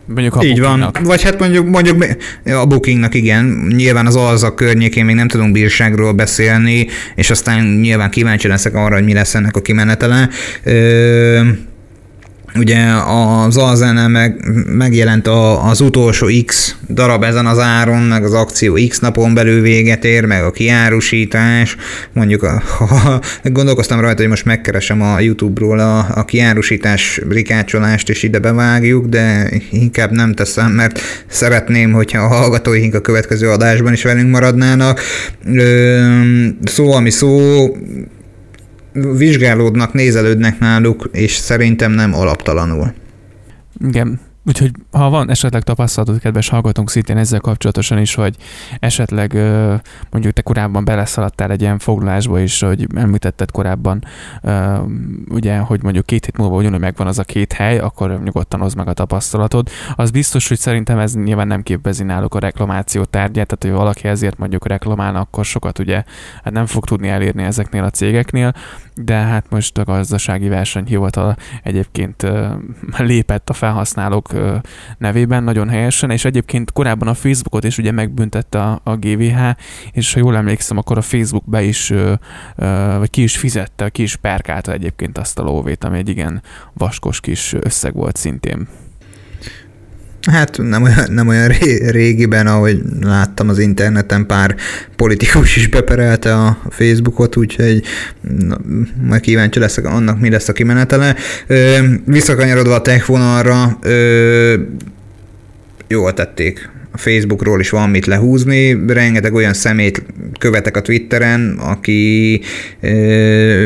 Mondjuk 0.07 0.37
a 0.37 0.45
Így 0.45 0.61
van. 0.61 0.91
Vagy 1.03 1.23
hát 1.23 1.39
mondjuk, 1.39 1.69
mondjuk 1.69 2.05
a 2.45 2.67
bookingnak 2.67 3.15
igen, 3.15 3.45
nyilván 3.77 4.07
az 4.07 4.17
alza 4.17 4.55
környékén 4.55 5.05
még 5.05 5.15
nem 5.15 5.29
tudunk 5.29 5.53
bírságról 5.53 6.13
beszélni, 6.13 6.87
és 7.15 7.31
aztán 7.31 7.67
nyilván 7.67 8.11
kíváncsi 8.11 8.49
leszek 8.49 8.75
arra, 8.75 8.95
hogy 8.95 9.05
mi 9.05 9.13
lesz 9.13 9.35
ennek 9.35 9.57
a 9.57 9.61
kimenetele. 9.61 10.29
Ö- 10.63 11.73
ugye 12.59 12.79
az 13.47 13.57
Alzennel 13.57 14.09
meg, 14.09 14.45
megjelent 14.67 15.27
a, 15.27 15.69
az 15.69 15.81
utolsó 15.81 16.27
X 16.47 16.77
darab 16.89 17.23
ezen 17.23 17.47
az 17.47 17.59
áron, 17.59 18.03
meg 18.03 18.25
az 18.25 18.33
akció 18.33 18.79
X 18.89 18.99
napon 18.99 19.35
belül 19.35 19.61
véget 19.61 20.05
ér, 20.05 20.25
meg 20.25 20.45
a 20.45 20.51
kiárusítás, 20.51 21.77
mondjuk 22.13 22.43
a, 22.43 22.63
ha, 22.79 23.21
gondolkoztam 23.43 24.01
rajta, 24.01 24.21
hogy 24.21 24.29
most 24.29 24.45
megkeresem 24.45 25.03
a 25.03 25.21
YouTube-ról 25.21 25.79
a, 25.79 26.07
a 26.15 26.25
kiárusítás 26.25 27.21
rikácsolást, 27.29 28.09
és 28.09 28.23
ide 28.23 28.39
bevágjuk, 28.39 29.07
de 29.07 29.51
inkább 29.71 30.11
nem 30.11 30.35
teszem, 30.35 30.73
mert 30.73 31.01
szeretném, 31.27 31.93
hogyha 31.93 32.23
a 32.23 32.29
hallgatóink 32.29 32.95
a 32.95 33.01
következő 33.01 33.51
adásban 33.51 33.93
is 33.93 34.03
velünk 34.03 34.31
maradnának. 34.31 35.01
Szó, 36.65 36.93
ami 36.93 37.11
szó, 37.11 37.67
vizsgálódnak, 38.95 39.93
nézelődnek 39.93 40.59
náluk, 40.59 41.09
és 41.13 41.33
szerintem 41.33 41.93
nem 41.93 42.15
alaptalanul. 42.15 42.93
Igen, 43.89 44.21
Úgyhogy 44.47 44.71
ha 44.91 45.11
van 45.11 45.31
esetleg 45.31 45.63
tapasztalatod, 45.63 46.21
kedves 46.21 46.49
hallgatónk 46.49 46.91
szintén 46.91 47.17
ezzel 47.17 47.41
kapcsolatosan 47.41 47.99
is, 47.99 48.15
hogy 48.15 48.37
esetleg 48.79 49.33
mondjuk 50.11 50.33
te 50.33 50.43
korábban 50.43 50.85
beleszaladtál 50.85 51.51
egy 51.51 51.61
ilyen 51.61 51.79
foglalásba 51.79 52.41
is, 52.41 52.61
hogy 52.61 52.87
említetted 52.95 53.51
korábban, 53.51 54.05
ugye, 55.29 55.59
hogy 55.59 55.83
mondjuk 55.83 56.07
két 56.07 56.25
hét 56.25 56.37
múlva 56.37 56.57
ugyanúgy 56.57 56.81
megvan 56.81 57.07
az 57.07 57.19
a 57.19 57.25
két 57.25 57.53
hely, 57.53 57.79
akkor 57.79 58.21
nyugodtan 58.25 58.61
hozd 58.61 58.77
meg 58.77 58.89
a 58.89 58.93
tapasztalatod. 58.93 59.69
Az 59.95 60.11
biztos, 60.11 60.49
hogy 60.49 60.59
szerintem 60.59 60.99
ez 60.99 61.15
nyilván 61.15 61.47
nem 61.47 61.63
képezi 61.63 62.03
náluk 62.03 62.35
a 62.35 62.39
reklamáció 62.39 63.05
tárgyát, 63.05 63.47
tehát 63.47 63.63
hogy 63.63 63.85
valaki 63.85 64.09
ezért 64.09 64.39
mondjuk 64.39 64.67
reklamálna, 64.67 65.21
akkor 65.21 65.45
sokat 65.45 65.79
ugye 65.79 66.05
hát 66.45 66.53
nem 66.53 66.67
fog 66.67 66.85
tudni 66.85 67.09
elérni 67.09 67.43
ezeknél 67.43 67.85
a 67.85 67.91
cégeknél, 67.91 68.53
de 68.95 69.15
hát 69.15 69.51
most 69.51 69.79
a 69.79 69.85
gazdasági 69.85 70.49
versenyhivatal 70.49 71.37
egyébként 71.63 72.27
lépett 72.97 73.51
a 73.51 73.53
felhasználók 73.53 74.33
nevében 74.99 75.45
nagyon 75.45 75.69
helyesen, 75.69 76.11
és 76.11 76.25
egyébként 76.25 76.73
korábban 76.73 77.09
a 77.09 77.15
Facebookot 77.15 77.65
is 77.65 77.79
ugye 77.79 77.91
megbüntette 77.91 78.63
a, 78.63 78.81
a 78.85 78.97
GVH, 78.97 79.41
és 79.93 80.13
ha 80.13 80.19
jól 80.19 80.37
emlékszem, 80.37 80.77
akkor 80.77 80.99
a 80.99 81.03
Facebook 81.03 81.45
be 81.45 81.63
is, 81.63 81.93
vagy 82.99 83.11
ki 83.11 83.23
is 83.23 83.37
fizette, 83.37 83.89
ki 83.89 84.03
is 84.03 84.17
perkálta 84.17 84.73
egyébként 84.73 85.19
azt 85.19 85.39
a 85.39 85.43
lóvét, 85.43 85.85
ami 85.85 85.99
egy 85.99 86.09
igen 86.09 86.43
vaskos 86.73 87.21
kis 87.21 87.53
összeg 87.61 87.95
volt 87.95 88.17
szintén. 88.17 88.69
Hát 90.25 90.59
nem 90.59 90.83
olyan, 90.83 91.05
nem 91.11 91.29
olyan 91.29 91.49
régiben, 91.87 92.47
ahogy 92.47 92.83
láttam 93.01 93.49
az 93.49 93.59
interneten, 93.59 94.27
pár 94.27 94.57
politikus 94.97 95.57
is 95.57 95.67
beperelte 95.69 96.35
a 96.35 96.59
Facebookot, 96.71 97.37
úgyhogy 97.37 97.83
na, 98.39 98.59
majd 99.09 99.21
kíváncsi 99.21 99.59
leszek 99.59 99.85
annak, 99.85 100.21
mi 100.21 100.31
lesz 100.31 100.49
a 100.49 100.53
kimenetele. 100.53 101.17
Ö, 101.47 101.79
visszakanyarodva 102.07 102.75
a 102.75 102.83
tech 102.83 103.07
vonalra, 103.07 103.79
ö, 103.83 104.55
jól 105.89 106.15
tették 106.15 106.73
a 106.95 106.99
Facebookról 106.99 107.61
is 107.61 107.71
van 107.71 107.91
mit 107.91 108.07
lehúzni, 108.07 108.85
rengeteg 108.87 109.35
olyan 109.35 109.55
szemét 109.55 110.03
követek 110.39 110.77
a 110.77 110.83
Twitteren, 110.83 111.59
aki 111.59 112.41
ö, 112.81 113.65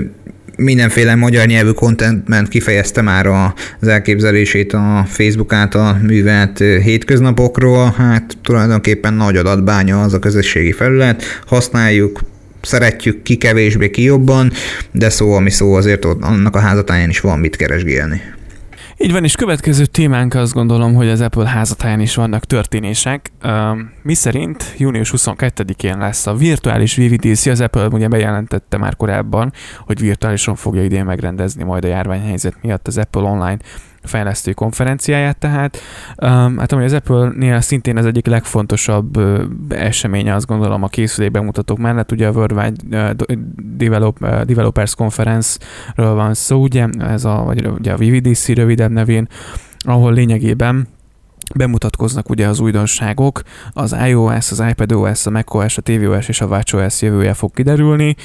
mindenféle 0.59 1.15
magyar 1.15 1.47
nyelvű 1.47 1.71
contentben 1.71 2.47
kifejezte 2.47 3.03
már 3.03 3.27
az 3.27 3.89
elképzelését 3.89 4.73
a 4.73 5.07
Facebook 5.09 5.53
által 5.53 5.95
művelt 6.03 6.59
hétköznapokról. 6.59 7.95
Hát 7.97 8.37
tulajdonképpen 8.43 9.15
nagy 9.15 9.37
adatbánya 9.37 10.03
az 10.03 10.15
a 10.15 10.19
közösségi 10.19 10.73
felület, 10.73 11.23
használjuk, 11.47 12.21
szeretjük 12.63 13.23
ki 13.23 13.37
kevésbé, 13.37 13.91
ki 13.91 14.03
jobban, 14.03 14.53
de 14.93 15.09
szó, 15.09 15.33
ami 15.33 15.51
szó, 15.51 15.75
azért 15.75 16.05
annak 16.05 16.57
a 16.57 16.61
házatáján 16.61 17.09
is 17.09 17.21
van 17.21 17.39
mit 17.39 17.57
keresgélni. 17.57 18.21
Így 19.01 19.13
van, 19.13 19.25
és 19.25 19.35
következő 19.35 19.87
témánk 19.87 20.35
azt 20.35 20.53
gondolom, 20.53 20.95
hogy 20.95 21.09
az 21.09 21.21
Apple 21.21 21.49
házatáján 21.49 22.01
is 22.01 22.15
vannak 22.15 22.45
történések. 22.45 23.33
Mi 24.03 24.15
szerint 24.15 24.75
június 24.77 25.13
22-én 25.17 25.99
lesz 25.99 26.27
a 26.27 26.35
virtuális 26.35 26.97
VVDC, 26.97 27.47
az 27.47 27.61
Apple 27.61 27.87
ugye 27.87 28.09
bejelentette 28.09 28.77
már 28.77 28.97
korábban, 28.97 29.53
hogy 29.87 30.01
virtuálisan 30.01 30.55
fogja 30.55 30.85
idén 30.85 31.05
megrendezni 31.05 31.65
majd 31.65 31.85
a 31.85 31.89
járványhelyzet 31.89 32.63
miatt 32.63 32.87
az 32.87 32.99
Apple 32.99 33.23
Online 33.23 33.59
fejlesztő 34.09 34.53
konferenciáját, 34.53 35.39
tehát 35.39 35.79
um, 36.23 36.59
hát 36.59 36.73
ami 36.73 36.85
az 36.85 36.93
Apple-nél 36.93 37.61
szintén 37.61 37.97
az 37.97 38.07
egyik 38.07 38.27
legfontosabb 38.27 39.17
uh, 39.17 39.43
eseménye, 39.69 40.35
azt 40.35 40.47
gondolom 40.47 40.83
a 40.83 40.89
készülék 40.89 41.31
bemutatók 41.31 41.79
mellett, 41.79 42.13
ugye 42.13 42.27
a 42.27 42.31
Worldwide 42.31 43.15
Develop, 43.77 44.19
Developers 44.45 44.95
Conference-ről 44.95 46.15
van 46.15 46.35
szó, 46.35 46.63
ugye, 46.63 46.87
ez 46.99 47.25
a, 47.25 47.43
vagy 47.45 47.67
ugye 47.67 47.93
a 47.93 47.97
VVDC 47.97 48.49
rövidebb 48.49 48.91
nevén, 48.91 49.29
ahol 49.79 50.13
lényegében 50.13 50.89
bemutatkoznak 51.55 52.31
ugye 52.31 52.47
az 52.47 52.61
újdonságok, 52.61 53.43
az 53.73 53.97
iOS, 54.07 54.51
az 54.51 54.63
iPadOS, 54.69 55.27
a 55.27 55.31
macOS, 55.31 55.79
a 55.79 55.81
tvOS 55.81 56.29
és 56.29 56.41
a 56.41 56.47
watchOS 56.47 57.03
jövője 57.03 57.35
fog 57.35 57.51
kiderülni, 57.55 58.17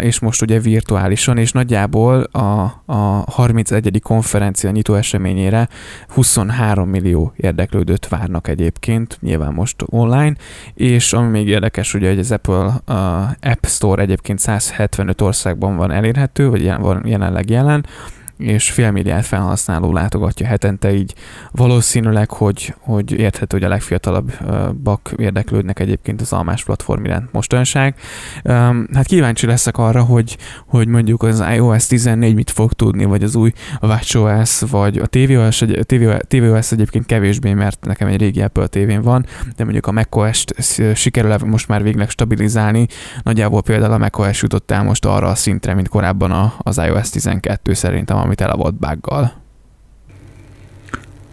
és 0.00 0.18
most 0.18 0.42
ugye 0.42 0.60
virtuálisan, 0.60 1.38
és 1.38 1.52
nagyjából 1.52 2.22
a, 2.22 2.82
a 2.86 3.24
31. 3.30 4.00
konferencia 4.02 4.70
nyitó 4.70 4.94
eseményére 4.94 5.68
23 6.08 6.88
millió 6.88 7.32
érdeklődőt 7.36 8.08
várnak 8.08 8.48
egyébként, 8.48 9.18
nyilván 9.20 9.52
most 9.52 9.76
online, 9.86 10.34
és 10.74 11.12
ami 11.12 11.28
még 11.28 11.48
érdekes, 11.48 11.94
ugye, 11.94 12.08
hogy 12.08 12.18
az 12.18 12.32
Apple 12.32 12.80
App 13.40 13.64
Store 13.64 14.02
egyébként 14.02 14.38
175 14.38 15.20
országban 15.20 15.76
van 15.76 15.90
elérhető, 15.90 16.48
vagy 16.48 16.72
van 16.78 17.02
jelenleg 17.06 17.50
jelen, 17.50 17.86
és 18.38 18.70
fél 18.70 18.90
milliárd 18.90 19.24
felhasználó 19.24 19.92
látogatja 19.92 20.46
hetente, 20.46 20.94
így 20.94 21.14
valószínűleg, 21.50 22.30
hogy, 22.30 22.74
hogy 22.78 23.12
érthető, 23.12 23.56
hogy 23.56 23.66
a 23.66 23.68
legfiatalabbak 23.68 25.14
érdeklődnek 25.16 25.80
egyébként 25.80 26.20
az 26.20 26.32
almás 26.32 26.64
platform 26.64 27.04
iránt 27.04 27.32
mostanság. 27.32 27.94
Hát 28.92 29.06
kíváncsi 29.06 29.46
leszek 29.46 29.78
arra, 29.78 30.02
hogy, 30.02 30.36
hogy 30.66 30.88
mondjuk 30.88 31.22
az 31.22 31.44
iOS 31.54 31.86
14 31.86 32.34
mit 32.34 32.50
fog 32.50 32.72
tudni, 32.72 33.04
vagy 33.04 33.22
az 33.22 33.34
új 33.34 33.52
WatchOS, 33.80 34.60
vagy 34.60 34.98
a 34.98 35.06
tvOS, 35.06 35.64
tvOS, 35.86 36.18
tvOS 36.28 36.72
egyébként 36.72 37.06
kevésbé, 37.06 37.52
mert 37.52 37.84
nekem 37.84 38.08
egy 38.08 38.20
régi 38.20 38.42
Apple 38.42 38.66
tévén 38.66 39.02
van, 39.02 39.26
de 39.56 39.64
mondjuk 39.64 39.86
a 39.86 39.92
macOS-t 39.92 40.54
sikerül 40.94 41.36
most 41.44 41.68
már 41.68 41.82
végleg 41.82 42.10
stabilizálni. 42.10 42.86
Nagyjából 43.22 43.62
például 43.62 43.92
a 43.92 43.98
macOS 43.98 44.42
jutott 44.42 44.70
el 44.70 44.82
most 44.82 45.04
arra 45.04 45.26
a 45.26 45.34
szintre, 45.34 45.74
mint 45.74 45.88
korábban 45.88 46.52
az 46.58 46.78
iOS 46.78 47.10
12 47.10 47.72
szerintem, 47.74 48.16
ami 48.16 48.33
tele 48.34 48.52
volt 48.52 48.74
buggal. 48.74 49.42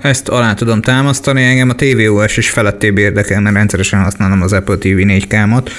Ezt 0.01 0.29
alá 0.29 0.53
tudom 0.53 0.81
támasztani, 0.81 1.43
engem 1.43 1.69
a 1.69 1.75
tvOS 1.75 2.37
is 2.37 2.49
felettébb 2.49 2.97
érdekel, 2.97 3.41
mert 3.41 3.55
rendszeresen 3.55 4.03
használom 4.03 4.41
az 4.41 4.53
Apple 4.53 4.75
TV 4.75 4.87
4K-ot, 4.87 5.71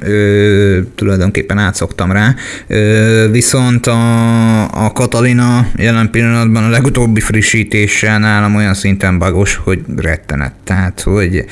ö, 0.00 0.80
tulajdonképpen 0.94 1.58
átszoktam 1.58 2.12
rá. 2.12 2.34
Ö, 2.66 3.28
viszont 3.30 3.86
a, 3.86 4.84
a 4.84 4.92
Katalina 4.92 5.66
jelen 5.76 6.10
pillanatban 6.10 6.64
a 6.64 6.68
legutóbbi 6.68 7.20
frissítéssel 7.20 8.18
nálam 8.18 8.54
olyan 8.54 8.74
szinten 8.74 9.18
bagos, 9.18 9.56
hogy 9.56 9.80
rettenet. 9.96 10.52
Tehát, 10.64 11.00
hogy 11.00 11.44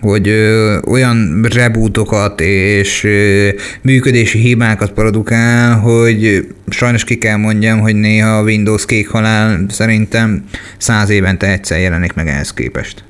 hogy 0.00 0.28
ö, 0.28 0.78
olyan 0.86 1.46
rebootokat 1.52 2.40
és 2.40 3.04
ö, 3.04 3.48
működési 3.82 4.38
hibákat 4.38 4.92
produkál, 4.92 5.78
hogy 5.78 6.46
sajnos 6.68 7.04
ki 7.04 7.18
kell 7.18 7.36
mondjam, 7.36 7.80
hogy 7.80 7.94
néha 7.94 8.38
a 8.38 8.42
Windows 8.42 8.84
kék 8.84 9.08
halál 9.08 9.64
szerintem 9.68 10.44
száz 10.78 11.10
évente 11.10 11.52
egyszer 11.52 11.80
jelenik 11.80 12.14
meg 12.14 12.28
ehhez 12.28 12.52
képest. 12.52 13.04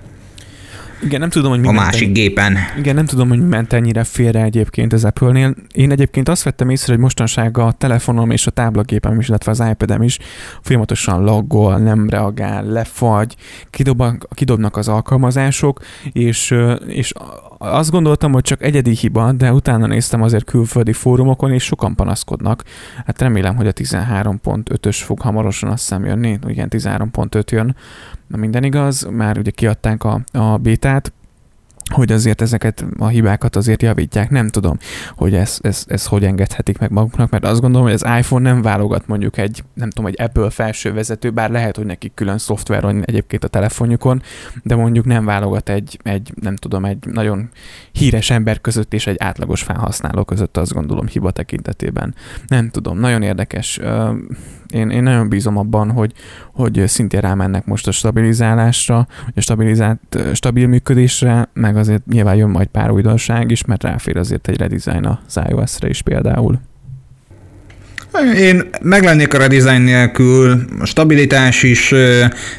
Igen, 1.02 1.20
nem 1.20 1.28
tudom, 1.28 1.50
hogy 1.50 1.60
mi 1.60 1.66
a 1.66 1.72
másik 1.72 2.02
ennyi, 2.02 2.12
gépen. 2.12 2.56
Igen, 2.78 2.94
nem 2.94 3.04
tudom, 3.04 3.28
hogy 3.28 3.48
ment 3.48 3.72
ennyire 3.72 4.04
félre 4.04 4.42
egyébként 4.42 4.92
az 4.92 5.04
Apple-nél. 5.04 5.54
Én 5.72 5.90
egyébként 5.90 6.28
azt 6.28 6.42
vettem 6.42 6.70
észre, 6.70 6.92
hogy 6.92 7.02
mostanság 7.02 7.58
a 7.58 7.72
telefonom 7.72 8.30
és 8.30 8.46
a 8.46 8.50
táblagépem 8.50 9.20
is, 9.20 9.28
illetve 9.28 9.50
az 9.50 9.62
iPad-em 9.70 10.02
is 10.02 10.18
folyamatosan 10.62 11.24
laggol, 11.24 11.76
nem 11.76 12.08
reagál, 12.08 12.64
lefagy, 12.64 13.36
kidobnak, 13.70 14.28
kidobnak 14.34 14.76
az 14.76 14.88
alkalmazások, 14.88 15.80
és, 16.12 16.54
és 16.86 17.12
azt 17.58 17.90
gondoltam, 17.90 18.32
hogy 18.32 18.42
csak 18.42 18.62
egyedi 18.62 18.94
hiba, 18.94 19.32
de 19.32 19.52
utána 19.52 19.86
néztem 19.86 20.22
azért 20.22 20.44
külföldi 20.44 20.92
fórumokon, 20.92 21.52
és 21.52 21.64
sokan 21.64 21.94
panaszkodnak. 21.94 22.62
Hát 23.06 23.20
remélem, 23.20 23.56
hogy 23.56 23.66
a 23.66 23.72
13.5-ös 23.72 24.96
fog 25.04 25.20
hamarosan 25.20 25.70
azt 25.70 25.88
hiszem 25.88 26.04
jönni, 26.04 26.38
igen, 26.46 26.68
13.5 26.70 27.50
jön, 27.50 27.76
Na 28.28 28.36
minden 28.36 28.64
igaz, 28.64 29.08
már 29.10 29.38
ugye 29.38 29.50
kiadták 29.50 30.04
a, 30.04 30.20
a 30.32 30.56
bétát, 30.56 30.87
hogy 31.88 32.12
azért 32.12 32.40
ezeket 32.40 32.84
a 32.98 33.06
hibákat 33.06 33.56
azért 33.56 33.82
javítják. 33.82 34.30
Nem 34.30 34.48
tudom, 34.48 34.78
hogy 35.16 35.34
ezt 35.34 35.66
ez, 35.66 35.84
ez 35.86 36.06
hogy 36.06 36.24
engedhetik 36.24 36.78
meg 36.78 36.90
maguknak, 36.90 37.30
mert 37.30 37.44
azt 37.44 37.60
gondolom, 37.60 37.86
hogy 37.86 37.96
az 38.02 38.06
iPhone 38.18 38.50
nem 38.50 38.62
válogat 38.62 39.06
mondjuk 39.06 39.36
egy, 39.36 39.64
nem 39.74 39.90
tudom, 39.90 40.06
egy 40.06 40.20
Apple 40.20 40.50
felső 40.50 40.92
vezető, 40.92 41.30
bár 41.30 41.50
lehet, 41.50 41.76
hogy 41.76 41.86
nekik 41.86 42.14
külön 42.14 42.38
szoftver 42.38 42.82
van 42.82 43.04
egyébként 43.04 43.44
a 43.44 43.48
telefonjukon, 43.48 44.22
de 44.62 44.76
mondjuk 44.76 45.04
nem 45.04 45.24
válogat 45.24 45.68
egy, 45.68 45.98
egy 46.02 46.32
nem 46.40 46.56
tudom, 46.56 46.84
egy 46.84 47.06
nagyon 47.06 47.48
híres 47.92 48.30
ember 48.30 48.60
között 48.60 48.94
és 48.94 49.06
egy 49.06 49.16
átlagos 49.18 49.62
felhasználó 49.62 50.24
között, 50.24 50.56
azt 50.56 50.72
gondolom, 50.72 51.06
hiba 51.06 51.30
tekintetében. 51.30 52.14
Nem 52.46 52.70
tudom, 52.70 52.98
nagyon 52.98 53.22
érdekes. 53.22 53.80
Én, 54.72 54.90
én 54.90 55.02
nagyon 55.02 55.28
bízom 55.28 55.56
abban, 55.56 55.90
hogy, 55.90 56.12
hogy 56.52 56.82
szintén 56.86 57.20
rámennek 57.20 57.66
most 57.66 57.86
a 57.86 57.90
stabilizálásra, 57.90 59.06
a 59.34 59.40
stabilizált, 59.40 60.18
stabil 60.32 60.66
működésre, 60.66 61.48
meg 61.52 61.76
azért 61.76 62.06
nyilván 62.06 62.36
jön 62.36 62.50
majd 62.50 62.66
pár 62.66 62.90
újdonság 62.90 63.50
is, 63.50 63.64
mert 63.64 63.82
ráfér 63.82 64.16
azért 64.16 64.48
egy 64.48 64.56
redesign 64.56 65.04
az 65.04 65.40
iOS-re 65.48 65.88
is 65.88 66.02
például. 66.02 66.58
Én 68.36 68.68
meglennék 68.82 69.34
a 69.34 69.38
redesign 69.38 69.82
nélkül, 69.82 70.64
a 70.80 70.86
stabilitás 70.86 71.62
is 71.62 71.94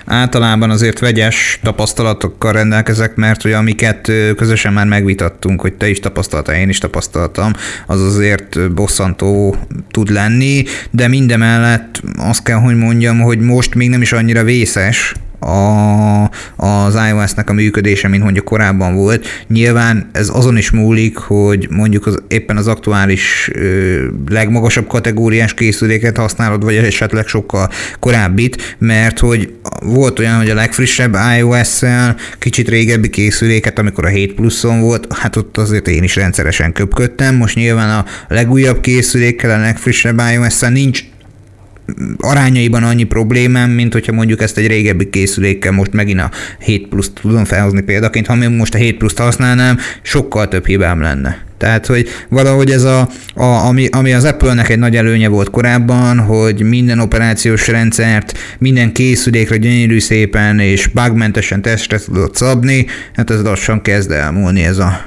általában 0.05 0.69
azért 0.69 0.99
vegyes 0.99 1.59
tapasztalatokkal 1.63 2.51
rendelkezek, 2.51 3.15
mert 3.15 3.41
hogy 3.41 3.51
amiket 3.51 4.11
közösen 4.35 4.73
már 4.73 4.85
megvitattunk, 4.85 5.61
hogy 5.61 5.73
te 5.73 5.89
is 5.89 5.99
tapasztaltál, 5.99 6.55
én 6.55 6.69
is 6.69 6.77
tapasztaltam, 6.77 7.51
az 7.87 8.01
azért 8.01 8.73
bosszantó 8.73 9.55
tud 9.91 10.09
lenni, 10.09 10.63
de 10.91 11.07
mindemellett 11.07 12.01
azt 12.17 12.43
kell, 12.43 12.57
hogy 12.57 12.75
mondjam, 12.75 13.19
hogy 13.19 13.39
most 13.39 13.75
még 13.75 13.89
nem 13.89 14.01
is 14.01 14.11
annyira 14.11 14.43
vészes, 14.43 15.13
a, 15.39 16.23
az 16.55 16.97
iOS-nek 17.09 17.49
a 17.49 17.53
működése, 17.53 18.07
mint 18.07 18.23
mondjuk 18.23 18.45
korábban 18.45 18.95
volt. 18.95 19.27
Nyilván 19.47 20.09
ez 20.11 20.29
azon 20.33 20.57
is 20.57 20.71
múlik, 20.71 21.17
hogy 21.17 21.67
mondjuk 21.69 22.05
az, 22.05 22.23
éppen 22.27 22.57
az 22.57 22.67
aktuális 22.67 23.49
ö, 23.53 24.05
legmagasabb 24.29 24.87
kategóriás 24.87 25.53
készüléket 25.53 26.17
használod, 26.17 26.63
vagy 26.63 26.75
esetleg 26.75 27.27
sokkal 27.27 27.69
korábbit, 27.99 28.75
mert 28.77 29.19
hogy 29.19 29.53
volt 29.81 30.19
olyan, 30.19 30.37
hogy 30.37 30.49
a 30.49 30.53
legfrissebb 30.53 31.17
iOS-szel 31.37 32.15
kicsit 32.39 32.69
régebbi 32.69 33.09
készüléket, 33.09 33.79
amikor 33.79 34.05
a 34.05 34.09
7 34.09 34.33
pluszon 34.33 34.81
volt, 34.81 35.13
hát 35.13 35.35
ott 35.35 35.57
azért 35.57 35.87
én 35.87 36.03
is 36.03 36.15
rendszeresen 36.15 36.71
köpködtem. 36.73 37.35
Most 37.35 37.55
nyilván 37.55 37.89
a 37.99 38.05
legújabb 38.27 38.81
készülékkel, 38.81 39.59
a 39.59 39.61
legfrissebb 39.61 40.21
iOS-szel 40.33 40.69
nincs 40.69 41.03
arányaiban 42.17 42.83
annyi 42.83 43.03
problémám, 43.03 43.71
mint 43.71 43.93
hogyha 43.93 44.11
mondjuk 44.11 44.41
ezt 44.41 44.57
egy 44.57 44.67
régebbi 44.67 45.09
készülékkel 45.09 45.71
most 45.71 45.93
megint 45.93 46.19
a 46.19 46.31
7 46.59 46.87
plusz 46.87 47.11
tudom 47.21 47.45
felhozni 47.45 47.81
példaként, 47.81 48.27
ha 48.27 48.35
még 48.35 48.49
most 48.49 48.73
a 48.73 48.77
7 48.77 48.97
pluszt 48.97 49.17
használnám, 49.17 49.77
sokkal 50.01 50.47
több 50.47 50.65
hibám 50.65 51.01
lenne. 51.01 51.47
Tehát, 51.57 51.85
hogy 51.85 52.07
valahogy 52.29 52.71
ez 52.71 52.83
a, 52.83 53.09
a 53.33 53.43
ami, 53.43 53.87
ami 53.91 54.13
az 54.13 54.23
Apple-nek 54.23 54.69
egy 54.69 54.79
nagy 54.79 54.95
előnye 54.95 55.27
volt 55.27 55.49
korábban, 55.49 56.19
hogy 56.19 56.61
minden 56.61 56.99
operációs 56.99 57.67
rendszert, 57.67 58.37
minden 58.59 58.91
készülékre 58.91 59.57
gyönyörű 59.57 59.99
szépen 59.99 60.59
és 60.59 60.87
bugmentesen 60.87 61.61
testre 61.61 61.99
tudott 61.99 62.35
szabni, 62.35 62.85
hát 63.13 63.29
ez 63.29 63.41
lassan 63.41 63.81
kezd 63.81 64.11
elmúlni 64.11 64.63
ez 64.63 64.77
a 64.77 65.01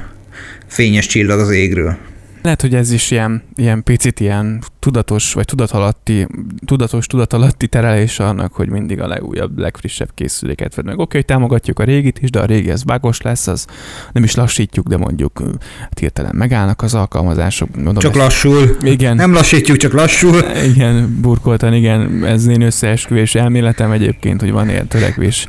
fényes 0.66 1.06
csillag 1.06 1.40
az 1.40 1.50
égről. 1.50 1.96
Lehet, 2.42 2.60
hogy 2.60 2.74
ez 2.74 2.90
is 2.90 3.10
ilyen, 3.10 3.42
ilyen 3.54 3.82
picit 3.82 4.20
ilyen 4.20 4.62
tudatos, 4.78 5.32
vagy 5.32 5.44
tudatalatti, 5.44 6.26
tudatos, 6.66 7.06
tudatalatti 7.06 7.68
terelés 7.68 8.18
annak, 8.18 8.52
hogy 8.52 8.68
mindig 8.68 9.00
a 9.00 9.06
legújabb, 9.06 9.58
legfrissebb 9.58 10.10
készüléket 10.14 10.74
vedd 10.74 10.84
meg. 10.84 10.98
Oké, 10.98 11.16
hogy 11.16 11.26
támogatjuk 11.26 11.78
a 11.78 11.84
régit 11.84 12.18
is, 12.18 12.30
de 12.30 12.40
a 12.40 12.44
régi 12.44 12.70
ez 12.70 12.82
bágos 12.82 13.20
lesz, 13.20 13.46
az 13.46 13.66
nem 14.12 14.22
is 14.22 14.34
lassítjuk, 14.34 14.86
de 14.86 14.96
mondjuk 14.96 15.42
hát 15.80 15.98
hirtelen 15.98 16.34
megállnak 16.34 16.82
az 16.82 16.94
alkalmazások. 16.94 17.76
Mondom, 17.76 17.96
csak 17.96 18.14
lassul. 18.14 18.76
Igen. 18.82 19.16
Nem 19.16 19.32
lassítjuk, 19.32 19.76
csak 19.76 19.92
lassul. 19.92 20.42
Igen, 20.64 21.18
burkoltan, 21.20 21.74
igen, 21.74 22.24
ez 22.24 22.46
én 22.46 22.60
összeesküvés 22.60 23.34
elméletem 23.34 23.90
egyébként, 23.90 24.40
hogy 24.40 24.50
van 24.50 24.68
ilyen 24.68 24.86
törekvés 24.86 25.46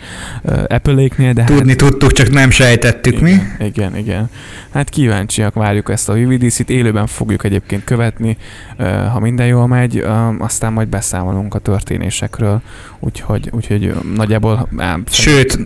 Apple-éknél, 0.68 1.34
de 1.34 1.44
Tudni 1.44 1.70
hát, 1.70 1.78
tudtuk, 1.78 2.12
csak 2.12 2.30
nem 2.30 2.50
sejtettük 2.50 3.14
igen, 3.14 3.24
mi. 3.60 3.66
Igen, 3.66 3.98
igen. 3.98 4.30
Hát 4.74 4.90
kíváncsiak, 4.90 5.54
várjuk 5.54 5.90
ezt 5.90 6.10
a 6.10 6.14
VVDC-t, 6.14 6.70
élőben 6.84 7.08
fogjuk 7.08 7.44
egyébként 7.44 7.84
követni, 7.84 8.38
ha 9.12 9.20
minden 9.20 9.48
jól 9.48 9.68
megy, 9.68 10.06
aztán 10.38 10.74
majd 10.74 10.88
beszámolunk 10.88 11.54
a 11.54 11.60
történésekről, 11.60 12.62
úgyhogy, 13.00 13.50
úgyhogy 13.52 13.94
nagyjából... 14.16 14.70
Sőt, 15.06 15.60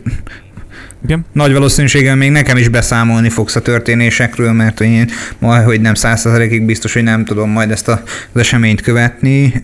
igen. 1.04 1.26
Nagy 1.32 1.54
valószínűséggel 1.54 2.16
még 2.16 2.32
nekem 2.32 2.58
is 2.58 2.68
beszámolni 2.70 3.30
fogsz 3.30 3.56
a 3.56 3.62
történésekről, 3.62 4.52
mert 4.52 4.82
én 4.82 5.10
majd, 5.40 5.64
hogy 5.64 5.82
nem 5.82 5.94
százszerzelékig 5.94 6.66
biztos, 6.66 6.94
hogy 6.94 7.04
nem 7.04 7.26
tudom 7.26 7.50
majd 7.50 7.72
ezt 7.72 7.88
az 7.88 8.00
eseményt 8.34 8.82
követni, 8.82 9.62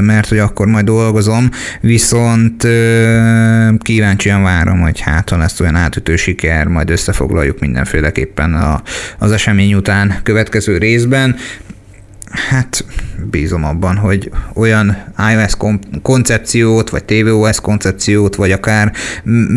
mert 0.00 0.28
hogy 0.28 0.38
akkor 0.38 0.66
majd 0.66 0.84
dolgozom, 0.84 1.50
viszont 1.80 2.66
kíváncsian 3.78 4.42
várom, 4.42 4.80
hogy 4.80 5.00
hát 5.00 5.28
ha 5.28 5.36
lesz 5.36 5.60
olyan 5.60 5.76
átütő 5.76 6.16
siker, 6.16 6.66
majd 6.66 6.90
összefoglaljuk 6.90 7.58
mindenféleképpen 7.58 8.54
a, 8.54 8.82
az 9.18 9.32
esemény 9.32 9.74
után 9.74 10.14
következő 10.22 10.78
részben. 10.78 11.36
Hát 12.30 12.84
bízom 13.30 13.64
abban, 13.64 13.96
hogy 13.96 14.30
olyan 14.54 14.96
iOS 15.32 15.52
koncepciót, 16.02 16.90
vagy 16.90 17.04
tvOS 17.04 17.60
koncepciót, 17.60 18.34
vagy 18.34 18.52
akár 18.52 18.92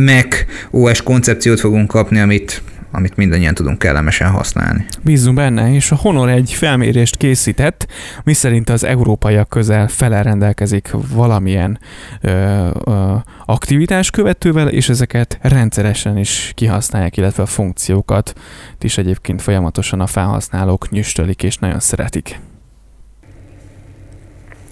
Mac 0.06 0.36
OS 0.72 1.02
koncepciót 1.02 1.60
fogunk 1.60 1.88
kapni, 1.88 2.20
amit 2.20 2.62
amit 2.96 3.16
mindannyian 3.16 3.54
tudunk 3.54 3.80
kellemesen 3.80 4.30
használni. 4.30 4.86
Bízunk 5.02 5.36
benne, 5.36 5.74
és 5.74 5.92
a 5.92 5.96
Honor 5.96 6.30
egy 6.30 6.54
felmérést 6.54 7.18
készített, 7.18 7.88
miszerint 8.24 8.70
az 8.70 8.84
európaiak 8.84 9.50
közel 9.50 9.88
fele 9.88 10.22
rendelkezik 10.22 10.90
valamilyen 11.14 11.80
ö, 12.22 12.70
ö, 12.86 13.16
aktivitás 13.46 14.10
követővel, 14.10 14.68
és 14.68 14.90
ezeket 14.90 15.38
rendszeresen 15.42 16.18
is 16.18 16.52
kihasználják, 16.56 17.18
illetve 17.18 17.44
a 17.44 17.46
funkciókat 17.46 18.34
is 18.82 18.98
egyébként 18.98 19.42
folyamatosan 19.42 20.00
a 20.00 20.08
felhasználók 20.08 20.90
nyüstölik 20.90 21.44
és 21.44 21.58
nagyon 21.58 21.80
szeretik. 21.80 22.40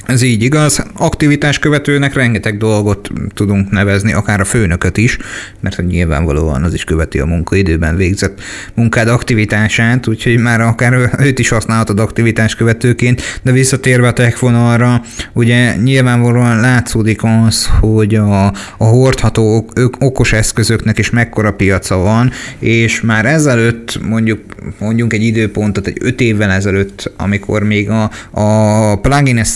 Ez 0.06 0.22
így 0.22 0.44
igaz. 0.44 0.86
Aktivitás 0.94 1.60
követőnek 1.60 2.14
rengeteg 2.14 2.58
dolgot 2.58 3.10
tudunk 3.34 3.70
nevezni, 3.70 4.14
akár 4.14 4.40
a 4.40 4.46
főnököt 4.46 4.98
is, 4.98 5.18
mert 5.60 5.88
nyilvánvalóan 5.88 6.64
az 6.64 6.74
is 6.74 6.84
követi 6.84 7.20
a 7.20 7.26
munkaidőben 7.26 7.96
végzett 7.96 8.42
munkád 8.74 9.08
aktivitását, 9.08 10.08
úgyhogy 10.08 10.38
már 10.38 10.62
akár 10.62 11.10
őt 11.20 11.40
is 11.40 11.50
használhatod 11.50 12.00
aktivitás 12.00 12.56
követőként, 12.56 13.22
de 13.42 13.52
visszatérve 13.52 14.08
a 14.08 14.14
tech 14.14 14.40
vonalra, 14.40 15.02
ugye 15.34 15.76
nyilvánvalóan 15.76 16.60
látszódik 16.60 17.20
az, 17.24 17.70
hogy 17.80 18.16
a, 18.16 18.46
a 18.78 18.84
hordható 18.84 19.70
okos 20.00 20.34
eszközöknek 20.34 20.98
is 20.98 21.10
mekkora 21.10 21.54
piaca 21.54 21.96
van, 21.98 22.32
és 22.60 23.02
már 23.02 23.26
ezelőtt 23.26 24.00
mondjuk 24.08 24.40
mondjuk 24.78 25.14
egy 25.14 25.24
időpontot, 25.24 25.88
egy 25.88 25.98
öt 26.02 26.22
évvel 26.22 26.52
ezelőtt, 26.52 27.12
amikor 27.18 27.64
még 27.64 27.90
a, 27.90 28.12
a 28.32 28.96
plugin-es 28.96 29.48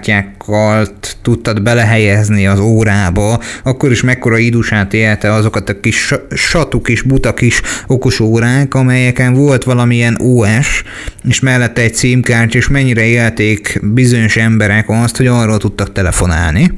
kártyákkal 0.00 0.86
tudtad 1.22 1.62
belehelyezni 1.62 2.46
az 2.46 2.60
órába, 2.60 3.40
akkor 3.62 3.90
is 3.90 4.02
mekkora 4.02 4.38
idusát 4.38 4.94
élte 4.94 5.32
azokat 5.32 5.68
a 5.68 5.80
kis 5.80 6.14
satú 6.34 6.80
kis 6.80 7.02
buta 7.02 7.34
kis 7.34 7.60
okos 7.86 8.20
órák, 8.20 8.74
amelyeken 8.74 9.34
volt 9.34 9.64
valamilyen 9.64 10.16
OS, 10.20 10.82
és 11.28 11.40
mellette 11.40 11.82
egy 11.82 11.94
címkártya, 11.94 12.58
és 12.58 12.68
mennyire 12.68 13.04
élték 13.04 13.80
bizonyos 13.82 14.36
emberek 14.36 14.88
azt, 14.88 15.16
hogy 15.16 15.26
arról 15.26 15.58
tudtak 15.58 15.92
telefonálni. 15.92 16.70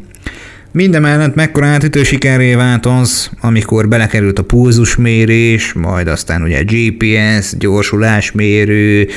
Mindemellett 0.72 1.34
mekkora 1.34 1.66
átütő 1.66 2.02
sikeré 2.02 2.54
vált 2.54 2.86
az, 2.86 3.30
amikor 3.40 3.88
belekerült 3.88 4.38
a 4.38 4.44
pulzusmérés, 4.44 5.72
majd 5.72 6.08
aztán 6.08 6.42
ugye 6.42 6.62
GPS, 6.62 7.56
gyorsulásmérő, 7.58 9.08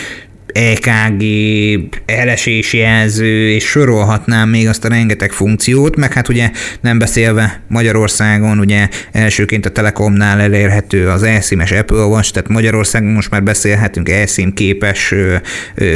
EKG, 0.54 1.24
elesési 2.06 2.78
jelző, 2.78 3.50
és 3.50 3.63
sorolhatnám 3.63 4.50
még 4.50 4.68
azt 4.68 4.86
a 4.86 4.88
rengeteg 4.88 5.32
funkciót, 5.32 5.96
meg 5.96 6.13
hát 6.13 6.30
ugye 6.30 6.52
nem 6.82 7.00
beszélve 7.00 7.62
Magyarországon, 7.68 8.60
ugye 8.60 8.88
elsőként 9.12 9.66
a 9.66 9.72
Telekomnál 9.72 10.39
elérhető 10.39 11.10
az 11.10 11.24
eSIM-es 11.24 11.72
Apple 11.72 12.04
Watch, 12.06 12.32
tehát 12.34 12.50
Magyarországon 12.50 13.12
most 13.12 13.30
már 13.30 13.44
beszélhetünk 13.44 14.10
eSIM 14.10 14.54
képes 14.54 15.13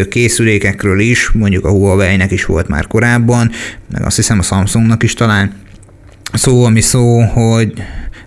készülékekről 0.10 1.00
is, 1.00 1.30
mondjuk 1.32 1.65
a 1.65 1.70
Huawei-nek 1.70 2.32
is 2.32 2.46
volt 2.46 2.67
már 2.67 2.88
korábban, 2.88 3.52
meg 3.91 4.06
azt 4.06 4.15
hiszem 4.15 4.39
a 4.39 4.41
Samsungnak 4.41 5.04
is 5.04 5.13
talán. 5.13 5.54
Szó, 6.34 6.63
ami 6.63 6.82
szó, 6.82 7.22
hogy 7.22 7.74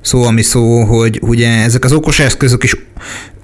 szó, 0.01 0.23
ami 0.23 0.43
szó, 0.43 0.85
hogy 0.85 1.19
ugye 1.23 1.49
ezek 1.49 1.85
az 1.85 1.93
okos 1.93 2.19
eszközök 2.19 2.65
is 2.65 2.77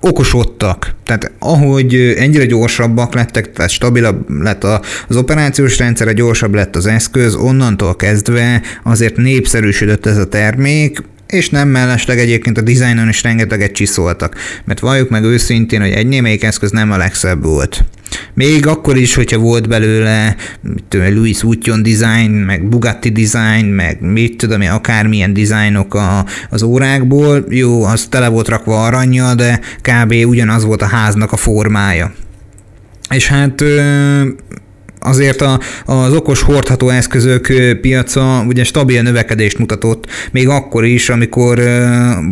okosodtak. 0.00 0.94
Tehát 1.04 1.32
ahogy 1.38 1.94
ennyire 1.94 2.44
gyorsabbak 2.44 3.14
lettek, 3.14 3.52
tehát 3.52 3.70
stabilabb 3.70 4.30
lett 4.30 4.64
az 5.08 5.16
operációs 5.16 5.78
rendszere, 5.78 6.12
gyorsabb 6.12 6.54
lett 6.54 6.76
az 6.76 6.86
eszköz, 6.86 7.34
onnantól 7.34 7.96
kezdve 7.96 8.62
azért 8.82 9.16
népszerűsödött 9.16 10.06
ez 10.06 10.16
a 10.16 10.28
termék, 10.28 11.02
és 11.26 11.50
nem 11.50 11.68
mellesleg 11.68 12.18
egyébként 12.18 12.58
a 12.58 12.60
dizájnon 12.60 13.08
is 13.08 13.22
rengeteget 13.22 13.72
csiszoltak, 13.72 14.36
mert 14.64 14.80
valljuk 14.80 15.08
meg 15.08 15.24
őszintén, 15.24 15.80
hogy 15.80 15.90
egy 15.90 16.06
némelyik 16.06 16.42
eszköz 16.42 16.70
nem 16.70 16.90
a 16.90 16.96
legszebb 16.96 17.44
volt. 17.44 17.84
Még 18.34 18.66
akkor 18.66 18.96
is, 18.96 19.14
hogyha 19.14 19.38
volt 19.38 19.68
belőle 19.68 20.36
tudom, 20.88 21.14
Louis 21.14 21.42
Vuitton 21.42 21.82
design, 21.82 22.30
meg 22.30 22.68
Bugatti 22.68 23.10
design, 23.10 23.66
meg 23.66 24.00
mit 24.00 24.36
tudom 24.36 24.60
én, 24.60 24.70
akármilyen 24.70 25.32
dizájnok 25.32 25.94
a, 25.94 26.26
az 26.50 26.62
órákból, 26.62 27.44
jó, 27.48 27.84
az 27.84 28.06
tele 28.10 28.28
volt 28.28 28.48
rakva 28.48 28.84
aranya, 28.84 29.34
de 29.34 29.60
kb. 29.80 30.14
ugyanaz 30.26 30.64
volt 30.64 30.82
a 30.82 30.86
háznak 30.86 31.32
a 31.32 31.36
formája. 31.36 32.12
És 33.10 33.28
hát 33.28 33.62
azért 35.06 35.40
a, 35.40 35.60
az 35.84 36.12
okos 36.12 36.42
hordható 36.42 36.88
eszközök 36.88 37.52
piaca 37.80 38.44
ugye 38.46 38.64
stabil 38.64 39.02
növekedést 39.02 39.58
mutatott, 39.58 40.06
még 40.30 40.48
akkor 40.48 40.84
is, 40.84 41.08
amikor 41.08 41.62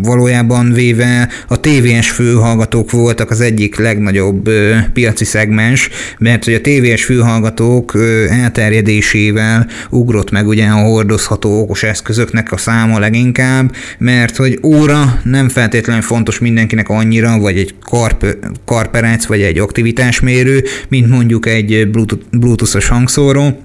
valójában 0.03 0.73
véve 0.73 1.29
a 1.49 1.61
TVS 1.61 2.11
fülhallgatók 2.11 2.91
voltak 2.91 3.31
az 3.31 3.41
egyik 3.41 3.77
legnagyobb 3.77 4.51
piaci 4.93 5.25
szegmens, 5.25 5.89
mert 6.19 6.45
hogy 6.45 6.55
a 6.55 6.61
TVS 6.61 7.05
fülhallgatók 7.05 7.93
elterjedésével 8.29 9.67
ugrott 9.91 10.31
meg 10.31 10.47
ugye 10.47 10.67
a 10.67 10.83
hordozható 10.83 11.61
okos 11.61 11.83
eszközöknek 11.83 12.53
a 12.53 12.57
száma 12.57 12.99
leginkább, 12.99 13.75
mert 13.99 14.37
hogy 14.37 14.59
óra 14.63 15.21
nem 15.25 15.49
feltétlenül 15.49 16.03
fontos 16.03 16.39
mindenkinek 16.39 16.89
annyira, 16.89 17.39
vagy 17.39 17.59
egy 17.59 17.75
karp, 17.81 18.37
karperec, 18.65 19.27
vagy 19.27 19.41
egy 19.41 19.59
aktivitásmérő, 19.59 20.65
mint 20.89 21.09
mondjuk 21.09 21.47
egy 21.47 21.89
Bluetooth 22.31 22.64
bluetoothos 22.65 22.89
hangszóró, 22.89 23.63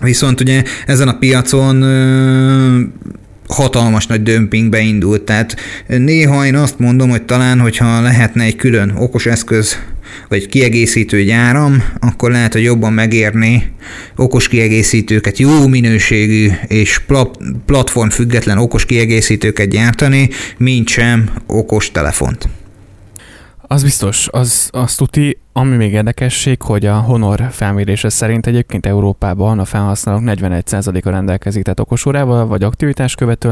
viszont 0.00 0.40
ugye 0.40 0.62
ezen 0.86 1.08
a 1.08 1.18
piacon 1.18 1.82
hatalmas 3.48 4.06
nagy 4.06 4.22
dömpingbe 4.22 4.80
indult, 4.80 5.22
tehát 5.22 5.56
néha 5.86 6.46
én 6.46 6.54
azt 6.54 6.78
mondom, 6.78 7.10
hogy 7.10 7.22
talán, 7.22 7.60
hogyha 7.60 8.00
lehetne 8.00 8.44
egy 8.44 8.56
külön 8.56 8.90
okos 8.96 9.26
eszköz, 9.26 9.78
vagy 10.28 10.46
kiegészítő 10.46 11.22
gyáram, 11.22 11.84
akkor 12.00 12.30
lehet, 12.30 12.52
hogy 12.52 12.62
jobban 12.62 12.92
megérni 12.92 13.72
okos 14.16 14.48
kiegészítőket, 14.48 15.38
jó 15.38 15.66
minőségű 15.66 16.50
és 16.66 17.00
platform 17.66 18.08
független 18.08 18.58
okos 18.58 18.84
kiegészítőket 18.84 19.68
gyártani, 19.68 20.28
mint 20.56 20.88
sem 20.88 21.30
okos 21.46 21.90
telefont. 21.90 22.48
Az 23.72 23.82
biztos, 23.82 24.28
az, 24.30 24.68
az 24.72 24.94
tuti, 24.94 25.38
ami 25.60 25.76
még 25.76 25.92
érdekesség, 25.92 26.62
hogy 26.62 26.86
a 26.86 26.98
Honor 26.98 27.46
felmérése 27.50 28.08
szerint 28.08 28.46
egyébként 28.46 28.86
Európában 28.86 29.58
a 29.58 29.64
felhasználók 29.64 30.22
41%-a 30.24 31.10
rendelkezik 31.10 31.62
tehát 31.62 31.80
okosórával, 31.80 32.46
vagy 32.46 32.62
aktivitás, 32.62 33.14
követő, 33.14 33.48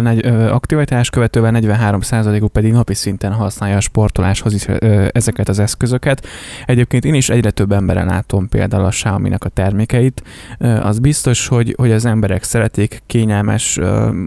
aktivitás 0.51 1.11
követővel 1.11 1.53
43%-uk 1.55 2.53
pedig 2.53 2.73
napi 2.73 2.95
szinten 2.95 3.33
használja 3.33 3.77
a 3.77 3.81
sportoláshoz 3.81 4.55
is 4.55 4.67
ezeket 5.13 5.49
az 5.49 5.59
eszközöket. 5.59 6.27
Egyébként 6.67 7.05
én 7.05 7.15
is 7.15 7.29
egyre 7.29 7.51
több 7.51 7.73
emberen 7.73 8.07
látom 8.07 8.49
például 8.49 8.85
a 8.85 8.89
xiaomi 8.89 9.33
a 9.39 9.49
termékeit. 9.49 10.23
Az 10.59 10.99
biztos, 10.99 11.47
hogy, 11.49 11.75
hogy 11.77 11.93
az 11.93 12.05
emberek 12.05 12.43
szeretik, 12.43 13.03
kényelmes, 13.07 13.79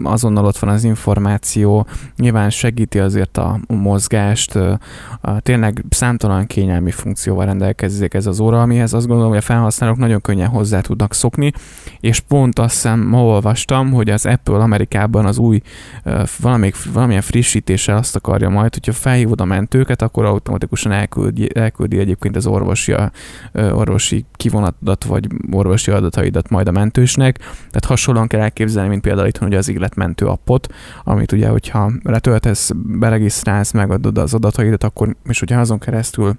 azonnal 0.02 0.44
ott 0.44 0.58
van 0.58 0.70
az 0.70 0.84
információ, 0.84 1.86
nyilván 2.16 2.50
segíti 2.50 2.98
azért 2.98 3.36
a 3.36 3.60
mozgást, 3.66 4.58
tényleg 5.38 5.84
számtalan 5.88 6.46
kényelmi 6.46 6.90
funkcióval 6.90 7.44
rendelkezik 7.44 7.70
rendelkezik 7.72 8.14
ez 8.14 8.26
az 8.26 8.40
óra, 8.40 8.62
amihez 8.62 8.92
azt 8.92 9.06
gondolom, 9.06 9.30
hogy 9.30 9.40
a 9.40 9.44
felhasználók 9.44 9.96
nagyon 9.96 10.20
könnyen 10.20 10.48
hozzá 10.48 10.80
tudnak 10.80 11.14
szokni, 11.14 11.52
és 12.00 12.20
pont 12.20 12.58
azt 12.58 12.72
hiszem 12.72 13.00
ma 13.00 13.24
olvastam, 13.24 13.92
hogy 13.92 14.10
az 14.10 14.26
Apple 14.26 14.56
Amerikában 14.56 15.24
az 15.24 15.38
új 15.38 15.60
valamelyik, 16.38 16.92
valamilyen 16.92 17.22
frissítéssel 17.22 17.96
azt 17.96 18.16
akarja 18.16 18.48
majd, 18.48 18.74
hogyha 18.74 18.92
felhívod 18.92 19.40
a 19.40 19.44
mentőket, 19.44 20.02
akkor 20.02 20.24
automatikusan 20.24 20.92
elküldi, 20.92 21.48
elküldi 21.54 21.98
egyébként 21.98 22.36
az 22.36 22.46
orvosi, 22.46 22.94
orvosi 23.54 24.24
kivonatodat, 24.32 25.04
vagy 25.04 25.26
orvosi 25.50 25.90
adataidat 25.90 26.48
majd 26.48 26.68
a 26.68 26.72
mentősnek. 26.72 27.38
Tehát 27.38 27.84
hasonlóan 27.84 28.26
kell 28.26 28.40
elképzelni, 28.40 28.88
mint 28.88 29.02
például 29.02 29.28
itt, 29.28 29.36
hogy 29.36 29.54
az 29.54 29.68
illetmentő 29.68 30.26
appot, 30.26 30.66
amit 31.04 31.32
ugye, 31.32 31.48
hogyha 31.48 31.92
letöltesz, 32.02 32.70
beregisztrálsz, 32.74 33.72
megadod 33.72 34.18
az 34.18 34.34
adataidat, 34.34 34.84
akkor, 34.84 35.16
és 35.28 35.38
hogyha 35.38 35.60
azon 35.60 35.78
keresztül 35.78 36.36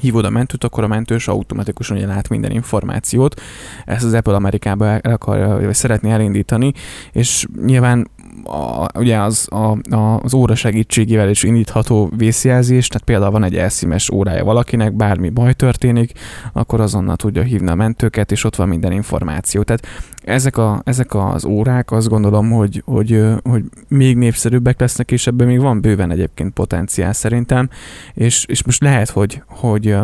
hívod 0.00 0.24
a 0.24 0.30
mentőt, 0.30 0.64
akkor 0.64 0.84
a 0.84 0.88
mentős 0.88 1.28
automatikusan 1.28 1.96
ugye 1.96 2.06
lát 2.06 2.28
minden 2.28 2.50
információt. 2.50 3.40
Ezt 3.84 4.04
az 4.04 4.14
Apple 4.14 4.34
Amerikába 4.34 4.86
el 4.86 5.12
akarja, 5.12 5.48
vagy 5.48 5.74
szeretné 5.74 6.10
elindítani, 6.10 6.72
és 7.12 7.46
nyilván 7.64 8.10
a, 8.44 8.86
ugye 8.98 9.18
az, 9.18 9.48
a, 9.50 9.94
a, 9.94 10.20
az 10.22 10.34
óra 10.34 10.54
segítségével 10.54 11.28
is 11.28 11.42
indítható 11.42 12.10
vészjelzés, 12.16 12.88
tehát 12.88 13.04
például 13.04 13.30
van 13.30 13.44
egy 13.44 13.56
elszímes 13.56 14.10
órája 14.10 14.44
valakinek, 14.44 14.92
bármi 14.92 15.28
baj 15.28 15.52
történik, 15.52 16.12
akkor 16.52 16.80
azonnal 16.80 17.16
tudja 17.16 17.42
hívni 17.42 17.70
a 17.70 17.74
mentőket, 17.74 18.32
és 18.32 18.44
ott 18.44 18.56
van 18.56 18.68
minden 18.68 18.92
információ. 18.92 19.62
Tehát 19.62 19.86
ezek, 20.22 20.56
a, 20.56 20.82
ezek 20.84 21.14
az 21.14 21.44
órák 21.44 21.90
azt 21.90 22.08
gondolom, 22.08 22.50
hogy, 22.50 22.82
hogy, 22.84 23.24
hogy 23.42 23.64
még 23.88 24.16
népszerűbbek 24.16 24.80
lesznek, 24.80 25.10
és 25.10 25.26
ebben 25.26 25.46
még 25.46 25.60
van 25.60 25.80
bőven 25.80 26.10
egyébként 26.10 26.52
potenciál 26.52 27.12
szerintem, 27.12 27.68
és, 28.14 28.44
és 28.48 28.64
most 28.64 28.82
lehet, 28.82 29.10
hogy, 29.10 29.42
hogy 29.46 29.96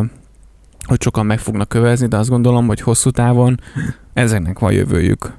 hogy 0.87 1.01
sokan 1.01 1.25
meg 1.25 1.39
fognak 1.39 1.69
kövezni, 1.69 2.07
de 2.07 2.17
azt 2.17 2.29
gondolom, 2.29 2.67
hogy 2.67 2.81
hosszú 2.81 3.09
távon 3.09 3.59
ezeknek 4.13 4.59
van 4.59 4.71
jövőjük 4.71 5.33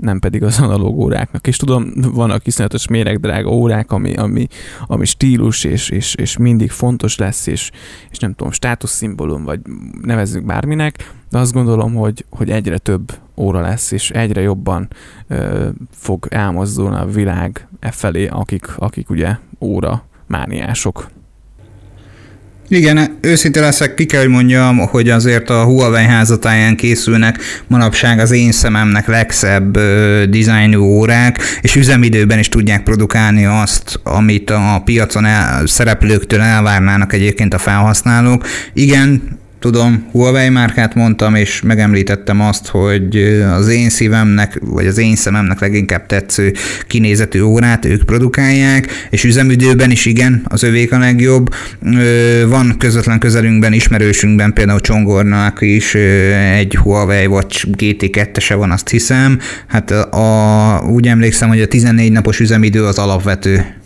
nem 0.00 0.18
pedig 0.18 0.42
az 0.42 0.60
analóg 0.60 0.98
óráknak. 0.98 1.46
És 1.46 1.56
tudom, 1.56 1.92
vannak 2.12 2.46
iszonyatos 2.46 2.88
méregdrága 2.88 3.50
órák, 3.50 3.92
ami, 3.92 4.14
ami, 4.14 4.46
ami 4.86 5.04
stílus, 5.04 5.64
és, 5.64 5.88
és, 5.88 6.14
és 6.14 6.36
mindig 6.36 6.70
fontos 6.70 7.16
lesz, 7.16 7.46
és, 7.46 7.70
és 8.10 8.18
nem 8.18 8.34
tudom, 8.34 8.52
státuszszimbólum, 8.52 9.44
vagy 9.44 9.60
nevezzük 10.02 10.44
bárminek, 10.44 11.14
de 11.30 11.38
azt 11.38 11.52
gondolom, 11.52 11.94
hogy, 11.94 12.24
hogy 12.30 12.50
egyre 12.50 12.78
több 12.78 13.12
óra 13.36 13.60
lesz, 13.60 13.90
és 13.90 14.10
egyre 14.10 14.40
jobban 14.40 14.88
ö, 15.26 15.68
fog 15.90 16.26
elmozdulni 16.30 16.96
a 16.96 17.06
világ 17.06 17.68
e 17.80 17.90
felé, 17.90 18.26
akik, 18.26 18.76
akik 18.76 19.10
ugye 19.10 19.36
óra 19.60 20.04
mániások. 20.26 21.08
Igen, 22.70 23.18
őszinte 23.20 23.60
leszek, 23.60 23.94
ki 23.94 24.04
kell, 24.04 24.20
hogy 24.20 24.28
mondjam, 24.28 24.78
hogy 24.78 25.08
azért 25.10 25.50
a 25.50 25.64
Huawei 25.64 26.04
házatáján 26.04 26.76
készülnek 26.76 27.38
manapság 27.66 28.18
az 28.18 28.30
én 28.30 28.52
szememnek 28.52 29.06
legszebb 29.06 29.76
ö, 29.76 30.22
dizájnú 30.28 30.82
órák, 30.82 31.38
és 31.60 31.76
üzemidőben 31.76 32.38
is 32.38 32.48
tudják 32.48 32.82
produkálni 32.82 33.44
azt, 33.44 34.00
amit 34.02 34.50
a 34.50 34.82
piacon 34.84 35.24
el, 35.24 35.66
szereplőktől 35.66 36.40
elvárnának 36.40 37.12
egyébként 37.12 37.54
a 37.54 37.58
felhasználók. 37.58 38.46
Igen, 38.72 39.37
tudom, 39.58 40.06
Huawei 40.12 40.48
márkát 40.48 40.94
mondtam, 40.94 41.34
és 41.34 41.62
megemlítettem 41.62 42.40
azt, 42.40 42.66
hogy 42.66 43.16
az 43.52 43.68
én 43.68 43.90
szívemnek, 43.90 44.58
vagy 44.60 44.86
az 44.86 44.98
én 44.98 45.16
szememnek 45.16 45.60
leginkább 45.60 46.06
tetsző 46.06 46.52
kinézetű 46.86 47.40
órát 47.40 47.84
ők 47.84 48.02
produkálják, 48.02 49.06
és 49.10 49.24
üzemidőben 49.24 49.90
is 49.90 50.06
igen, 50.06 50.42
az 50.44 50.62
övék 50.62 50.92
a 50.92 50.98
legjobb. 50.98 51.54
Van 52.46 52.74
közvetlen 52.78 53.18
közelünkben, 53.18 53.72
ismerősünkben, 53.72 54.52
például 54.52 54.80
Csongornak 54.80 55.58
is 55.60 55.94
egy 56.54 56.76
Huawei 56.76 57.26
vagy 57.26 57.64
GT2-se 57.78 58.54
van, 58.54 58.70
azt 58.70 58.88
hiszem. 58.88 59.38
Hát 59.66 59.90
a, 59.90 60.84
úgy 60.90 61.06
emlékszem, 61.08 61.48
hogy 61.48 61.60
a 61.60 61.68
14 61.68 62.12
napos 62.12 62.40
üzemidő 62.40 62.84
az 62.84 62.98
alapvető 62.98 63.76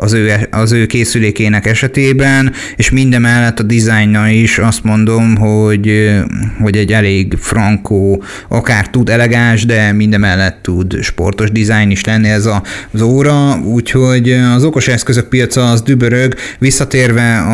az 0.00 0.12
ő, 0.12 0.32
az 0.50 0.72
ő 0.72 0.86
készülékének 0.86 1.66
esetében, 1.66 2.52
és 2.76 2.90
mindemellett 2.90 3.58
a 3.58 3.62
dizájnna 3.62 4.28
is 4.28 4.58
azt 4.58 4.84
mondom, 4.84 5.36
hogy, 5.36 6.18
hogy 6.60 6.76
egy 6.76 6.92
elég 6.92 7.34
frankó, 7.40 8.22
akár 8.48 8.90
tud 8.90 9.08
elegáns, 9.08 9.64
de 9.66 9.92
mindemellett 9.92 10.58
tud 10.62 11.02
sportos 11.02 11.50
dizájn 11.50 11.90
is 11.90 12.04
lenni 12.04 12.28
ez 12.28 12.46
a, 12.46 12.62
az 12.92 13.02
óra, 13.02 13.60
úgyhogy 13.64 14.30
az 14.30 14.64
okos 14.64 14.88
eszközök 14.88 15.28
piaca 15.28 15.70
az 15.70 15.82
dübörög, 15.82 16.34
visszatérve 16.58 17.44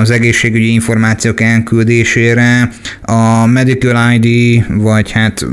az 0.00 0.10
egészségügyi 0.10 0.72
információk 0.72 1.40
elküldésére, 1.40 2.70
a 3.02 3.46
Medical 3.46 4.12
ID, 4.12 4.64
vagy 4.68 5.10
hát 5.10 5.46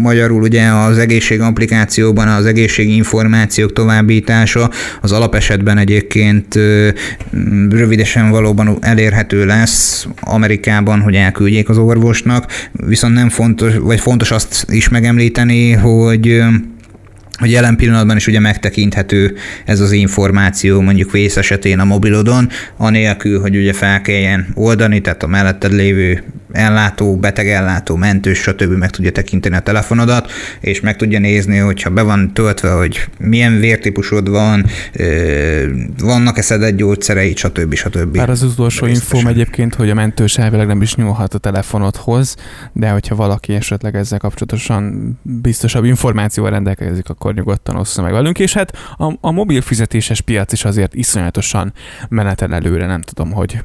magyarul 0.00 0.42
ugye 0.42 0.62
az 0.62 0.98
egészség 0.98 1.40
applikációban 1.40 2.28
az 2.28 2.46
egészségi 2.46 2.94
információk 2.94 3.72
továbbítása 3.72 4.70
az 5.00 5.12
alapesetben 5.12 5.65
esetben 5.66 5.78
egyébként 5.78 6.54
rövidesen 7.70 8.30
valóban 8.30 8.78
elérhető 8.80 9.46
lesz 9.46 10.06
Amerikában, 10.20 11.00
hogy 11.00 11.14
elküldjék 11.14 11.68
az 11.68 11.78
orvosnak, 11.78 12.68
viszont 12.72 13.14
nem 13.14 13.28
fontos, 13.28 13.76
vagy 13.76 14.00
fontos 14.00 14.30
azt 14.30 14.66
is 14.70 14.88
megemlíteni, 14.88 15.72
hogy 15.72 16.42
hogy 17.38 17.50
jelen 17.50 17.76
pillanatban 17.76 18.16
is 18.16 18.26
ugye 18.26 18.40
megtekinthető 18.40 19.36
ez 19.64 19.80
az 19.80 19.92
információ 19.92 20.80
mondjuk 20.80 21.12
vész 21.12 21.36
esetén 21.36 21.78
a 21.78 21.84
mobilodon, 21.84 22.48
anélkül, 22.76 23.40
hogy 23.40 23.56
ugye 23.56 23.72
fel 23.72 24.00
kelljen 24.00 24.46
oldani, 24.54 25.00
tehát 25.00 25.22
a 25.22 25.26
melletted 25.26 25.72
lévő 25.72 26.22
ellátó, 26.56 27.16
betegellátó, 27.16 27.96
mentős, 27.96 28.38
stb. 28.38 28.70
meg 28.70 28.90
tudja 28.90 29.12
tekinteni 29.12 29.56
a 29.56 29.60
telefonodat, 29.60 30.30
és 30.60 30.80
meg 30.80 30.96
tudja 30.96 31.18
nézni, 31.18 31.58
hogyha 31.58 31.90
be 31.90 32.02
van 32.02 32.32
töltve, 32.32 32.70
hogy 32.70 33.08
milyen 33.18 33.58
vértípusod 33.58 34.28
van, 34.28 34.66
vannak-e 35.98 36.42
szedett 36.42 36.76
gyógyszerei, 36.76 37.36
stb. 37.36 37.74
stb. 37.74 38.16
Bár 38.16 38.30
az 38.30 38.42
utolsó 38.42 38.86
infóm 38.86 39.26
egyébként, 39.26 39.74
hogy 39.74 39.90
a 39.90 39.94
mentős 39.94 40.38
elvileg 40.38 40.66
nem 40.66 40.82
is 40.82 40.94
nyúlhat 40.94 41.34
a 41.34 41.38
telefonodhoz, 41.38 42.36
de 42.72 42.90
hogyha 42.90 43.14
valaki 43.14 43.54
esetleg 43.54 43.96
ezzel 43.96 44.18
kapcsolatosan 44.18 45.14
biztosabb 45.22 45.84
információval 45.84 46.52
rendelkezik, 46.52 47.08
akkor 47.08 47.34
nyugodtan 47.34 47.76
ossza 47.76 48.02
meg 48.02 48.12
velünk, 48.12 48.38
és 48.38 48.52
hát 48.52 48.76
a, 48.96 49.12
a 49.20 49.30
mobil 49.30 49.60
fizetéses 49.60 50.20
piac 50.20 50.52
is 50.52 50.64
azért 50.64 50.94
iszonyatosan 50.94 51.72
menetel 52.08 52.54
előre, 52.54 52.86
nem 52.86 53.00
tudom, 53.00 53.32
hogy 53.32 53.62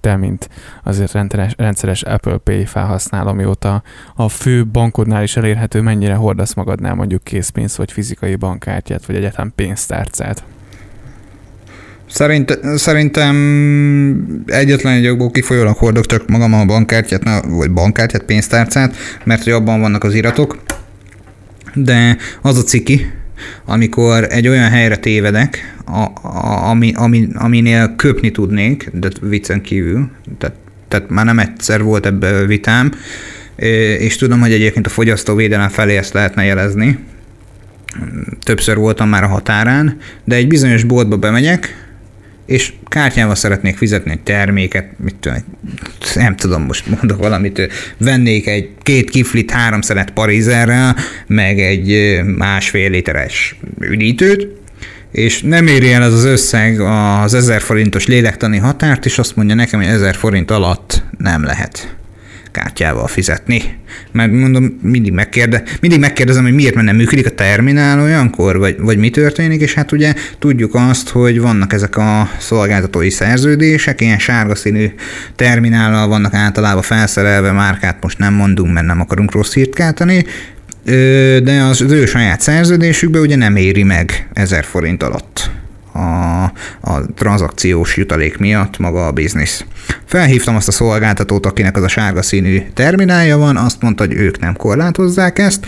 te, 0.00 0.16
mint 0.16 0.48
azért 0.84 1.12
rendszeres, 1.12 1.52
rendszeres 1.56 2.02
Apple 2.22 2.36
Pay 2.36 2.64
felhasználó, 2.64 3.32
mióta 3.32 3.82
a 4.14 4.28
fő 4.28 4.66
bankodnál 4.66 5.22
is 5.22 5.36
elérhető, 5.36 5.80
mennyire 5.80 6.14
hordasz 6.14 6.54
magadnál 6.54 6.94
mondjuk 6.94 7.24
készpénzt, 7.24 7.76
vagy 7.76 7.92
fizikai 7.92 8.34
bankkártyát, 8.34 9.06
vagy 9.06 9.16
egyáltalán 9.16 9.52
pénztárcát? 9.56 10.42
Szerint, 12.06 12.58
szerintem 12.76 13.34
egyetlen 14.46 14.92
egy 14.92 15.02
jogból 15.02 15.30
kifolyólag 15.30 15.76
hordok 15.76 16.06
csak 16.06 16.28
magam 16.28 16.54
a 16.54 16.64
bankkártyát, 16.64 17.44
vagy 17.48 17.70
bankkártyát, 17.70 18.22
pénztárcát, 18.22 18.96
mert 19.24 19.44
hogy 19.44 19.52
abban 19.52 19.80
vannak 19.80 20.04
az 20.04 20.14
iratok. 20.14 20.58
De 21.74 22.16
az 22.42 22.58
a 22.58 22.62
ciki, 22.62 23.12
amikor 23.64 24.26
egy 24.30 24.48
olyan 24.48 24.70
helyre 24.70 24.96
tévedek, 24.96 25.74
a, 25.86 26.28
a, 26.28 26.68
ami, 26.68 26.92
ami, 26.94 27.28
aminél 27.34 27.94
köpni 27.96 28.30
tudnék, 28.30 28.90
de 28.92 29.08
viccen 29.20 29.60
kívül, 29.60 30.10
tehát 30.38 30.56
tehát 30.90 31.10
már 31.10 31.24
nem 31.24 31.38
egyszer 31.38 31.82
volt 31.82 32.06
ebbe 32.06 32.46
vitám, 32.46 32.92
és 33.98 34.16
tudom, 34.16 34.40
hogy 34.40 34.52
egyébként 34.52 34.86
a 34.86 34.90
fogyasztóvédelem 34.90 35.68
felé 35.68 35.96
ezt 35.96 36.12
lehetne 36.12 36.44
jelezni. 36.44 36.98
Többször 38.42 38.76
voltam 38.76 39.08
már 39.08 39.22
a 39.22 39.26
határán, 39.26 39.96
de 40.24 40.34
egy 40.34 40.48
bizonyos 40.48 40.84
boltba 40.84 41.16
bemegyek, 41.16 41.88
és 42.46 42.72
kártyával 42.88 43.34
szeretnék 43.34 43.76
fizetni 43.76 44.10
egy 44.10 44.20
terméket, 44.20 44.86
mit 45.04 45.14
tudom, 45.14 45.38
nem 46.14 46.36
tudom, 46.36 46.62
most 46.62 46.86
mondok 46.86 47.18
valamit, 47.18 47.68
vennék 47.98 48.46
egy 48.46 48.70
két 48.82 49.10
kiflit, 49.10 49.50
három 49.50 49.80
szelet 49.80 50.10
parizerrel, 50.10 50.96
meg 51.26 51.60
egy 51.60 52.20
másfél 52.24 52.90
literes 52.90 53.56
üdítőt, 53.80 54.59
és 55.12 55.42
nem 55.42 55.66
éri 55.66 55.92
el 55.92 56.02
ez 56.02 56.12
az 56.12 56.24
összeg 56.24 56.80
az 56.80 57.34
1000 57.34 57.60
forintos 57.60 58.06
lélektani 58.06 58.58
határt, 58.58 59.06
és 59.06 59.18
azt 59.18 59.36
mondja 59.36 59.54
nekem, 59.54 59.80
hogy 59.80 59.88
1000 59.88 60.14
forint 60.14 60.50
alatt 60.50 61.02
nem 61.18 61.44
lehet 61.44 61.94
kártyával 62.50 63.06
fizetni. 63.06 63.62
Mert 64.12 64.32
mondom, 64.32 64.78
mindig, 64.82 65.12
megkérde, 65.12 65.62
mindig 65.80 66.00
megkérdezem, 66.00 66.42
hogy 66.42 66.54
miért 66.54 66.74
nem 66.74 66.96
működik 66.96 67.26
a 67.26 67.30
terminál 67.30 68.00
olyankor, 68.00 68.58
vagy, 68.58 68.76
vagy 68.78 68.98
mi 68.98 69.10
történik, 69.10 69.60
és 69.60 69.74
hát 69.74 69.92
ugye 69.92 70.14
tudjuk 70.38 70.74
azt, 70.74 71.08
hogy 71.08 71.40
vannak 71.40 71.72
ezek 71.72 71.96
a 71.96 72.30
szolgáltatói 72.38 73.10
szerződések, 73.10 74.00
ilyen 74.00 74.18
sárga 74.18 74.54
színű 74.54 74.90
terminállal 75.36 76.08
vannak 76.08 76.34
általában 76.34 76.82
felszerelve, 76.82 77.52
márkát 77.52 77.96
most 78.00 78.18
nem 78.18 78.34
mondunk, 78.34 78.72
mert 78.72 78.86
nem 78.86 79.00
akarunk 79.00 79.32
rossz 79.32 79.54
hírt 79.54 79.74
káltani, 79.74 80.24
de 81.42 81.62
az 81.70 81.80
ő 81.80 82.06
saját 82.06 82.40
szerződésükben 82.40 83.22
ugye 83.22 83.36
nem 83.36 83.56
éri 83.56 83.82
meg 83.82 84.28
1000 84.32 84.64
forint 84.64 85.02
alatt 85.02 85.50
a, 85.92 86.42
a 86.80 87.06
tranzakciós 87.14 87.96
jutalék 87.96 88.38
miatt 88.38 88.78
maga 88.78 89.06
a 89.06 89.12
biznisz. 89.12 89.64
Felhívtam 90.04 90.56
azt 90.56 90.68
a 90.68 90.72
szolgáltatót, 90.72 91.46
akinek 91.46 91.76
az 91.76 91.82
a 91.82 91.88
sárga 91.88 92.22
színű 92.22 92.62
terminálja 92.74 93.36
van, 93.36 93.56
azt 93.56 93.82
mondta, 93.82 94.06
hogy 94.06 94.16
ők 94.16 94.38
nem 94.38 94.56
korlátozzák 94.56 95.38
ezt. 95.38 95.66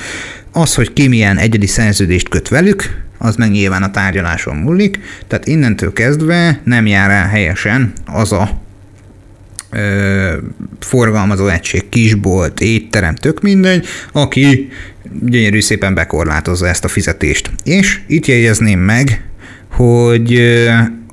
Az, 0.53 0.75
hogy 0.75 0.93
ki 0.93 1.09
milyen 1.09 1.39
egyedi 1.39 1.67
szerződést 1.67 2.29
köt 2.29 2.49
velük, 2.49 3.03
az 3.19 3.37
meg 3.37 3.51
nyilván 3.51 3.83
a 3.83 3.91
tárgyaláson 3.91 4.57
múlik, 4.57 4.99
tehát 5.27 5.47
innentől 5.47 5.93
kezdve 5.93 6.61
nem 6.65 6.87
jár 6.87 7.11
el 7.11 7.29
helyesen 7.29 7.93
az 8.07 8.33
a 8.33 8.61
ö, 9.71 10.37
forgalmazó 10.81 11.47
egység, 11.47 11.89
kisbolt, 11.89 12.61
étterem, 12.61 13.15
tök 13.15 13.41
mindegy, 13.41 13.87
aki 14.13 14.69
gyönyörű 15.21 15.61
szépen 15.61 15.95
bekorlátozza 15.95 16.69
ezt 16.69 16.85
a 16.85 16.89
fizetést. 16.89 17.51
És 17.65 18.01
itt 18.07 18.27
jegyezném 18.27 18.79
meg, 18.79 19.25
hogy 19.71 20.41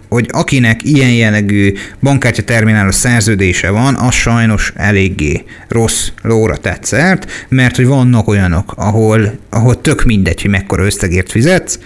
hogy 0.10 0.28
akinek 0.32 0.84
ilyen 0.84 1.12
jellegű 1.12 1.74
bankkártya 2.02 2.44
terminálos 2.44 2.96
szerződése 2.96 3.70
van, 3.70 3.96
az 3.96 4.14
sajnos 4.14 4.74
eléggé 4.76 5.44
rossz 5.68 6.08
lóra 6.22 6.58
tetszert, 6.58 7.46
mert 7.50 7.76
hogy 7.76 7.86
vannak 7.86 8.28
olyanok, 8.28 8.74
ahol, 8.76 9.40
ahol 9.50 9.82
tök 9.82 10.04
mindegy, 10.04 10.42
hogy 10.42 10.52
mekkora 10.52 10.86
összegért 10.86 11.32
fizetsz, 11.32 11.80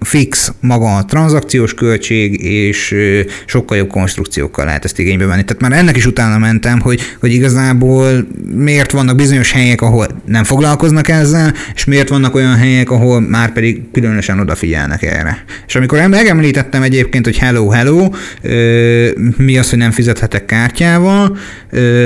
fix 0.00 0.52
maga 0.60 0.96
a 0.96 1.04
tranzakciós 1.04 1.74
költség, 1.74 2.44
és 2.44 2.94
sokkal 3.46 3.76
jobb 3.76 3.88
konstrukciókkal 3.88 4.64
lehet 4.64 4.84
ezt 4.84 4.98
igénybe 4.98 5.26
venni. 5.26 5.44
Tehát 5.44 5.62
már 5.62 5.72
ennek 5.72 5.96
is 5.96 6.06
utána 6.06 6.38
mentem, 6.38 6.80
hogy, 6.80 7.00
hogy 7.20 7.32
igazából 7.32 8.26
miért 8.54 8.90
vannak 8.90 9.16
bizonyos 9.16 9.52
helyek, 9.52 9.82
ahol 9.82 10.06
nem 10.26 10.44
foglalkoznak 10.44 11.08
ezzel, 11.08 11.54
és 11.74 11.84
miért 11.84 12.08
vannak 12.08 12.34
olyan 12.34 12.56
helyek, 12.56 12.90
ahol 12.90 13.20
már 13.20 13.52
pedig 13.52 13.82
különösen 13.92 14.40
odafigyelnek 14.40 15.02
erre. 15.02 15.44
És 15.66 15.76
amikor 15.76 16.08
megemlítettem 16.08 16.82
egyébként, 16.82 17.24
hogy 17.24 17.38
hello, 17.38 17.68
hello, 17.68 18.10
mi 19.36 19.58
az, 19.58 19.70
hogy 19.70 19.78
nem 19.78 19.90
fizethetek 19.90 20.44
kártyával, 20.44 21.36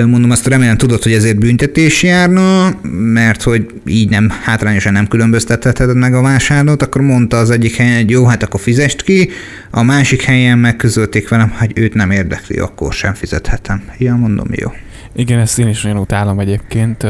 mondom, 0.06 0.30
azt 0.30 0.46
remélem 0.46 0.76
tudod, 0.76 1.02
hogy 1.02 1.12
ezért 1.12 1.38
büntetés 1.38 2.02
járna, 2.02 2.78
mert 3.12 3.42
hogy 3.42 3.66
így 3.86 4.08
nem 4.08 4.32
hátrányosan 4.42 4.92
nem 4.92 5.08
különböztetheted 5.08 5.96
meg 5.96 6.14
a 6.14 6.20
vásárlót, 6.28 6.82
akkor 6.82 7.00
mondta 7.00 7.36
az 7.36 7.50
egyik 7.50 7.76
helyen, 7.76 7.96
hogy 7.96 8.10
jó, 8.10 8.24
hát 8.24 8.42
akkor 8.42 8.60
fizest 8.60 9.02
ki, 9.02 9.30
a 9.70 9.82
másik 9.82 10.22
helyen 10.22 10.58
megközölték 10.58 11.28
velem, 11.28 11.50
hogy 11.58 11.72
őt 11.74 11.94
nem 11.94 12.10
érdekli, 12.10 12.58
akkor 12.58 12.92
sem 12.92 13.14
fizethetem. 13.14 13.82
Ja, 13.98 14.16
mondom, 14.16 14.46
jó. 14.50 14.72
Igen, 15.12 15.38
ezt 15.38 15.58
én 15.58 15.68
is 15.68 15.82
nagyon 15.82 15.98
utálom 15.98 16.38
egyébként, 16.38 17.02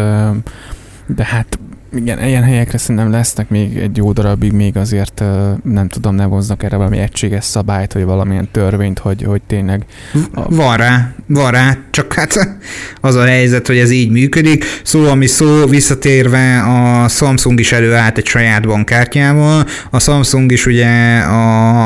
de 1.06 1.24
hát 1.24 1.58
Igen, 1.96 2.24
ilyen 2.24 2.42
helyekre 2.42 2.78
szerintem 2.78 3.10
lesznek 3.10 3.48
még 3.48 3.76
egy 3.76 3.96
jó 3.96 4.12
darabig, 4.12 4.52
még 4.52 4.76
azért 4.76 5.22
nem 5.64 5.88
tudom, 5.88 6.14
ne 6.14 6.22
hoznak 6.22 6.62
erre 6.62 6.76
valami 6.76 6.98
egységes 6.98 7.44
szabályt, 7.44 7.92
vagy 7.92 8.04
valamilyen 8.04 8.48
törvényt, 8.52 8.98
hogy, 8.98 9.22
hogy 9.22 9.42
tényleg... 9.46 9.84
A... 10.34 10.54
Van 10.54 10.76
rá, 10.76 11.14
van 11.26 11.50
rá, 11.50 11.78
csak 11.90 12.12
hát 12.12 12.56
az 13.00 13.14
a 13.14 13.24
helyzet, 13.24 13.66
hogy 13.66 13.78
ez 13.78 13.90
így 13.90 14.10
működik. 14.10 14.64
Szó, 14.82 15.04
ami 15.04 15.26
szó, 15.26 15.66
visszatérve 15.66 16.60
a 16.62 17.08
Samsung 17.08 17.60
is 17.60 17.72
előállt 17.72 18.18
egy 18.18 18.26
saját 18.26 18.66
bankkártyával. 18.66 19.66
A 19.90 20.00
Samsung 20.00 20.52
is 20.52 20.66
ugye 20.66 21.18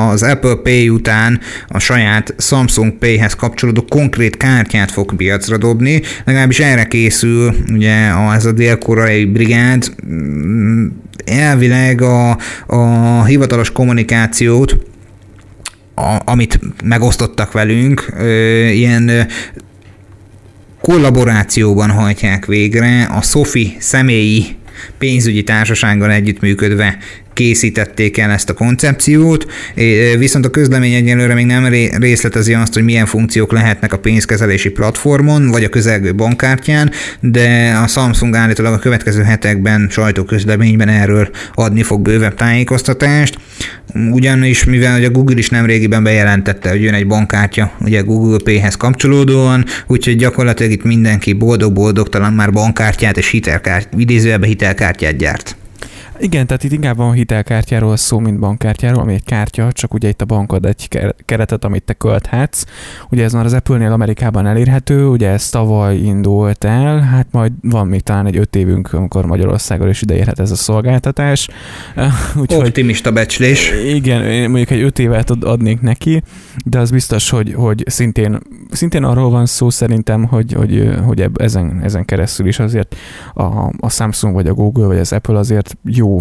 az 0.09 0.23
Apple 0.23 0.55
Pay 0.55 0.89
után 0.89 1.41
a 1.69 1.79
saját 1.79 2.35
Samsung 2.39 2.93
Pay-hez 2.93 3.35
kapcsolódó 3.35 3.85
konkrét 3.89 4.37
kártyát 4.37 4.91
fog 4.91 5.17
piacra 5.17 5.57
dobni, 5.57 6.03
legalábbis 6.25 6.61
erre 6.61 6.85
készül 6.85 7.55
ugye 7.73 8.11
ez 8.35 8.45
a 8.45 8.53
dél-koreai 8.53 9.25
brigád, 9.25 9.91
elvileg 11.25 12.03
a, 12.03 12.39
a 12.67 13.25
hivatalos 13.25 13.71
kommunikációt, 13.71 14.77
a, 15.95 16.19
amit 16.25 16.61
megosztottak 16.85 17.53
velünk, 17.53 18.07
ilyen 18.73 19.27
kollaborációban 20.81 21.91
hajtják 21.91 22.47
végre 22.47 23.05
a 23.05 23.23
Sofi 23.23 23.77
személyi 23.79 24.57
pénzügyi 24.99 25.43
társasággal 25.43 26.11
együttműködve 26.11 26.99
készítették 27.35 28.19
el 28.19 28.31
ezt 28.31 28.51
a 28.51 28.55
koncepciót, 28.55 29.47
viszont 30.19 30.47
a 30.47 30.51
közlemény 30.51 30.93
egyelőre 30.93 31.35
még 31.35 31.47
nem 31.47 31.67
részletezi 31.99 32.55
azt, 32.55 32.75
hogy 32.75 32.85
milyen 32.85 33.07
funkciók 33.07 33.53
lehetnek 33.53 33.93
a 33.93 33.99
pénzkezelési 33.99 34.69
platformon, 34.69 35.51
vagy 35.51 35.65
a 35.65 35.69
közelgő 35.69 36.15
bankkártyán, 36.15 36.91
de 37.21 37.79
a 37.83 37.87
Samsung 37.87 38.35
állítólag 38.35 38.73
a 38.73 38.79
következő 38.79 39.23
hetekben 39.23 39.89
sajtóközleményben 39.91 40.89
erről 40.89 41.31
adni 41.55 41.83
fog 41.83 42.01
bővebb 42.03 42.35
tájékoztatást. 42.35 43.39
Ugyanis, 44.11 44.65
mivel 44.65 44.93
hogy 44.93 45.05
a 45.05 45.11
Google 45.11 45.39
is 45.39 45.49
nem 45.49 45.67
régiben 45.67 46.03
bejelentette, 46.03 46.71
hogy 46.71 46.83
jön 46.83 46.95
egy 46.95 47.07
bankkártya, 47.07 47.73
ugye 47.81 48.01
Google 48.01 48.39
Pay-hez 48.45 48.75
kapcsolódóan, 48.75 49.65
úgyhogy 49.87 50.17
gyakorlatilag 50.17 50.73
itt 50.73 50.85
mindenki 50.85 51.33
boldog-boldogtalan 51.33 52.33
már 52.33 52.53
bankkártyát 52.53 53.17
és 53.17 53.29
hitelkártyát, 53.29 54.01
idézőjelbe 54.01 54.47
hitelkártyát 54.47 55.17
gyárt. 55.17 55.57
Igen, 56.19 56.47
tehát 56.47 56.65
itt 56.65 56.73
inkább 56.73 56.97
van 56.97 57.13
hitelkártyáról 57.13 57.97
szó, 57.97 58.19
mint 58.19 58.39
bankkártyáról, 58.39 59.01
ami 59.01 59.15
egy 59.15 59.25
kártya, 59.25 59.73
csak 59.73 59.95
ugye 59.95 60.09
itt 60.09 60.21
a 60.21 60.25
bankod 60.25 60.67
egy 60.67 60.89
keretet, 61.25 61.65
amit 61.65 61.83
te 61.83 61.93
költhetsz. 61.93 62.65
Ugye 63.11 63.25
ez 63.25 63.33
már 63.33 63.45
az 63.45 63.53
Apple-nél 63.53 63.93
Amerikában 63.93 64.47
elérhető, 64.47 65.07
ugye 65.07 65.29
ez 65.29 65.49
tavaly 65.49 65.97
indult 65.97 66.65
el, 66.65 67.01
hát 67.01 67.27
majd 67.31 67.53
van 67.63 67.87
még 67.87 68.01
talán 68.01 68.27
egy 68.27 68.37
öt 68.37 68.57
évünk, 68.57 68.93
amikor 68.93 69.27
Magyarországon 69.27 69.89
is 69.89 70.03
ideérhet 70.03 70.39
ez 70.39 70.51
a 70.51 70.57
szolgáltatás. 70.57 71.49
Úgyhogy, 72.41 72.67
Optimista 72.67 73.13
becslés. 73.13 73.73
Igen, 73.95 74.51
mondjuk 74.51 74.71
egy 74.71 74.83
öt 74.83 74.99
évet 74.99 75.31
adnék 75.31 75.81
neki, 75.81 76.23
de 76.65 76.79
az 76.79 76.91
biztos, 76.91 77.31
hogy, 77.31 77.55
hogy 77.55 77.85
szintén, 77.87 78.39
szintén 78.71 79.05
arról 79.05 79.31
van 79.31 79.47
szó 79.47 79.71
szerintem, 79.71 80.25
hogy, 80.25 80.53
hogy, 80.53 80.91
hogy 81.05 81.31
ezen, 81.35 81.81
ezen 81.83 82.05
keresztül 82.05 82.47
is 82.47 82.59
azért 82.59 82.97
a, 83.35 83.45
a 83.79 83.91
Samsung 83.91 84.35
vagy 84.35 84.47
a 84.47 84.55
Google 84.55 84.87
vagy 84.87 84.99
az 84.99 85.13
Apple 85.13 85.39
azért 85.39 85.77
jó 85.85 86.12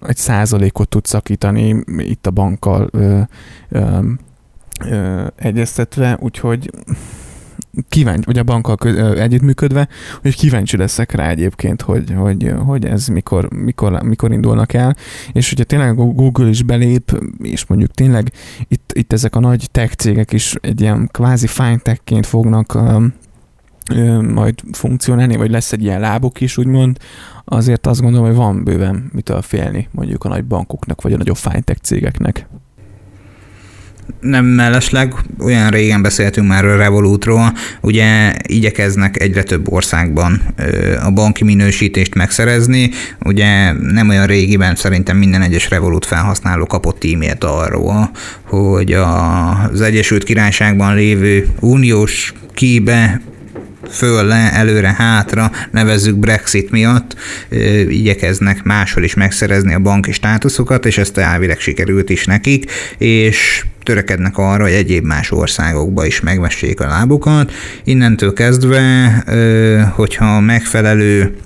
egy 0.00 0.16
százalékot 0.16 0.88
tud 0.88 1.04
szakítani 1.04 1.82
itt 1.98 2.26
a 2.26 2.30
bankkal 2.30 2.88
ö, 2.90 3.20
ö, 3.68 3.98
ö, 4.84 5.26
egyeztetve, 5.36 6.18
úgyhogy 6.20 6.70
kíváncsi, 7.88 8.24
vagy 8.24 8.38
a 8.38 8.42
bankkal 8.42 8.76
kö, 8.76 9.20
együttműködve, 9.20 9.88
hogy 10.22 10.36
kíváncsi 10.36 10.76
leszek 10.76 11.12
rá 11.12 11.28
egyébként, 11.28 11.82
hogy, 11.82 12.12
hogy, 12.16 12.52
hogy 12.64 12.84
ez 12.84 13.06
mikor, 13.06 13.50
mikor, 13.50 14.02
mikor 14.02 14.32
indulnak 14.32 14.72
el, 14.72 14.96
és 15.32 15.48
hogyha 15.48 15.64
tényleg 15.64 15.94
Google 15.94 16.48
is 16.48 16.62
belép, 16.62 17.22
és 17.42 17.66
mondjuk 17.66 17.90
tényleg 17.90 18.32
itt, 18.68 18.92
itt 18.94 19.12
ezek 19.12 19.36
a 19.36 19.40
nagy 19.40 19.68
tech 19.70 19.94
cégek 19.94 20.32
is 20.32 20.54
egy 20.60 20.80
ilyen 20.80 21.08
kvázi 21.12 21.46
fintechként 21.46 22.26
fognak 22.26 22.78
majd 24.32 24.54
funkcionálni, 24.72 25.36
vagy 25.36 25.50
lesz 25.50 25.72
egy 25.72 25.82
ilyen 25.82 26.00
lábuk 26.00 26.40
is, 26.40 26.56
úgymond, 26.56 26.96
azért 27.44 27.86
azt 27.86 28.00
gondolom, 28.00 28.26
hogy 28.26 28.36
van 28.36 28.64
bőven 28.64 29.10
mitől 29.12 29.42
félni 29.42 29.88
mondjuk 29.90 30.24
a 30.24 30.28
nagy 30.28 30.44
bankoknak, 30.44 31.02
vagy 31.02 31.12
a 31.12 31.16
nagyobb 31.16 31.36
fintech 31.36 31.80
cégeknek. 31.80 32.46
Nem 34.20 34.44
mellesleg, 34.44 35.14
olyan 35.40 35.70
régen 35.70 36.02
beszéltünk 36.02 36.48
már 36.48 36.64
a 36.64 36.76
Revolutról, 36.76 37.52
ugye 37.80 38.34
igyekeznek 38.42 39.20
egyre 39.20 39.42
több 39.42 39.72
országban 39.72 40.42
a 41.04 41.10
banki 41.10 41.44
minősítést 41.44 42.14
megszerezni, 42.14 42.90
ugye 43.24 43.72
nem 43.72 44.08
olyan 44.08 44.26
régiben 44.26 44.74
szerintem 44.74 45.16
minden 45.16 45.42
egyes 45.42 45.70
Revolut 45.70 46.04
felhasználó 46.04 46.66
kapott 46.66 47.04
e-mailt 47.04 47.44
arról, 47.44 48.10
hogy 48.42 48.92
az 48.92 49.80
Egyesült 49.80 50.24
Királyságban 50.24 50.94
lévő 50.94 51.48
uniós 51.60 52.32
kibe 52.54 53.20
föl, 53.90 54.26
le, 54.26 54.52
előre, 54.52 54.94
hátra, 54.98 55.50
nevezzük 55.70 56.16
Brexit 56.16 56.70
miatt, 56.70 57.16
igyekeznek 57.88 58.62
máshol 58.62 59.04
is 59.04 59.14
megszerezni 59.14 59.74
a 59.74 59.78
banki 59.78 60.12
státuszokat, 60.12 60.86
és 60.86 60.98
ezt 60.98 61.18
elvileg 61.18 61.60
sikerült 61.60 62.10
is 62.10 62.24
nekik, 62.24 62.70
és 62.98 63.64
törekednek 63.82 64.38
arra, 64.38 64.62
hogy 64.62 64.72
egyéb 64.72 65.04
más 65.04 65.30
országokba 65.30 66.06
is 66.06 66.20
megvessék 66.20 66.80
a 66.80 66.86
lábukat. 66.86 67.52
Innentől 67.84 68.32
kezdve, 68.32 69.12
hogyha 69.94 70.40
megfelelő 70.40 71.36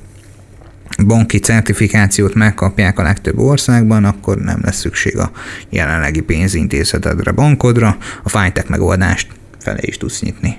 banki 1.06 1.38
certifikációt 1.38 2.34
megkapják 2.34 2.98
a 2.98 3.02
legtöbb 3.02 3.38
országban, 3.38 4.04
akkor 4.04 4.38
nem 4.38 4.60
lesz 4.62 4.78
szükség 4.78 5.18
a 5.18 5.30
jelenlegi 5.70 6.20
pénzintézetedre, 6.20 7.30
bankodra, 7.30 7.96
a 8.22 8.28
fájtek 8.28 8.68
megoldást 8.68 9.28
fele 9.58 9.78
is 9.80 9.96
tudsz 9.96 10.20
nyitni. 10.20 10.56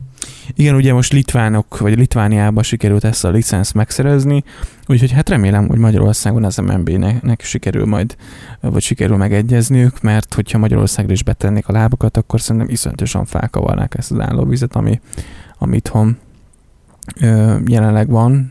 Igen, 0.53 0.75
ugye 0.75 0.93
most 0.93 1.13
Litvánok, 1.13 1.77
vagy 1.77 1.97
Litvániában 1.97 2.63
sikerült 2.63 3.03
ezt 3.03 3.25
a 3.25 3.29
licensz 3.29 3.71
megszerezni, 3.71 4.43
úgyhogy 4.87 5.11
hát 5.11 5.29
remélem, 5.29 5.67
hogy 5.67 5.77
Magyarországon 5.77 6.43
az 6.43 6.57
MNB-nek 6.57 7.41
sikerül 7.41 7.85
majd, 7.85 8.15
vagy 8.61 8.81
sikerül 8.81 9.17
megegyezniük, 9.17 10.01
mert 10.01 10.33
hogyha 10.33 10.57
Magyarországra 10.57 11.13
is 11.13 11.23
betennék 11.23 11.67
a 11.67 11.71
lábukat, 11.71 12.17
akkor 12.17 12.41
szerintem 12.41 12.69
iszonyatosan 12.69 13.25
felkavarnák 13.25 13.95
ezt 13.97 14.11
az 14.11 14.19
állóvizet, 14.19 14.75
ami, 14.75 14.99
ami 15.57 15.75
itthon 15.75 16.17
jelenleg 17.67 18.09
van, 18.09 18.49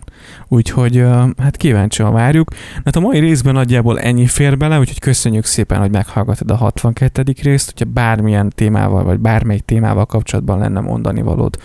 úgyhogy 0.48 1.04
hát 1.36 1.56
kíváncsian 1.56 2.12
várjuk. 2.12 2.50
Hát 2.84 2.96
a 2.96 3.00
mai 3.00 3.18
részben 3.18 3.54
nagyjából 3.54 4.00
ennyi 4.00 4.26
fér 4.26 4.56
bele, 4.56 4.78
úgyhogy 4.78 4.98
köszönjük 4.98 5.44
szépen, 5.44 5.78
hogy 5.78 5.90
meghallgatod 5.90 6.50
a 6.50 6.56
62. 6.56 7.22
részt, 7.42 7.70
hogyha 7.70 7.92
bármilyen 7.92 8.52
témával, 8.54 9.04
vagy 9.04 9.18
bármelyik 9.18 9.64
témával 9.64 10.06
kapcsolatban 10.06 10.58
lenne 10.58 10.80
mondani 10.80 11.22
valód, 11.22 11.56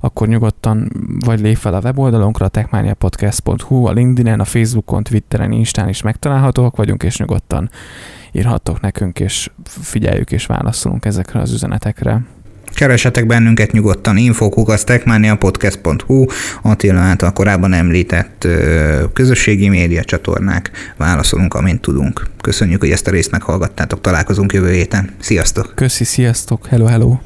akkor 0.00 0.28
nyugodtan 0.28 0.90
vagy 1.24 1.40
lép 1.40 1.56
fel 1.56 1.74
a 1.74 1.80
weboldalunkra, 1.80 2.46
a 2.46 2.48
techmaniapodcast.hu, 2.48 3.86
a 3.86 3.92
LinkedIn-en, 3.92 4.40
a 4.40 4.44
Facebookon, 4.44 5.02
Twitteren, 5.02 5.52
Instán 5.52 5.88
is 5.88 6.02
megtalálhatóak 6.02 6.76
vagyunk, 6.76 7.02
és 7.02 7.18
nyugodtan 7.18 7.70
írhattok 8.32 8.80
nekünk, 8.80 9.20
és 9.20 9.50
figyeljük 9.64 10.32
és 10.32 10.46
válaszolunk 10.46 11.04
ezekre 11.04 11.40
az 11.40 11.52
üzenetekre. 11.52 12.24
Keresetek 12.80 13.26
bennünket 13.26 13.72
nyugodtan, 13.72 14.16
infokukasztechmaniapodcast.hu, 14.16 16.24
Attila 16.62 17.00
által 17.00 17.32
korábban 17.32 17.72
említett 17.72 18.46
közösségi 19.12 19.68
média 19.68 20.04
csatornák, 20.04 20.70
válaszolunk, 20.96 21.54
amint 21.54 21.80
tudunk. 21.80 22.22
Köszönjük, 22.40 22.80
hogy 22.80 22.90
ezt 22.90 23.06
a 23.06 23.10
részt 23.10 23.30
meghallgattátok, 23.30 24.00
találkozunk 24.00 24.52
jövő 24.52 24.72
héten. 24.72 25.10
Sziasztok! 25.18 25.72
Köszi, 25.74 26.04
sziasztok, 26.04 26.66
hello, 26.66 26.84
hello! 26.84 27.18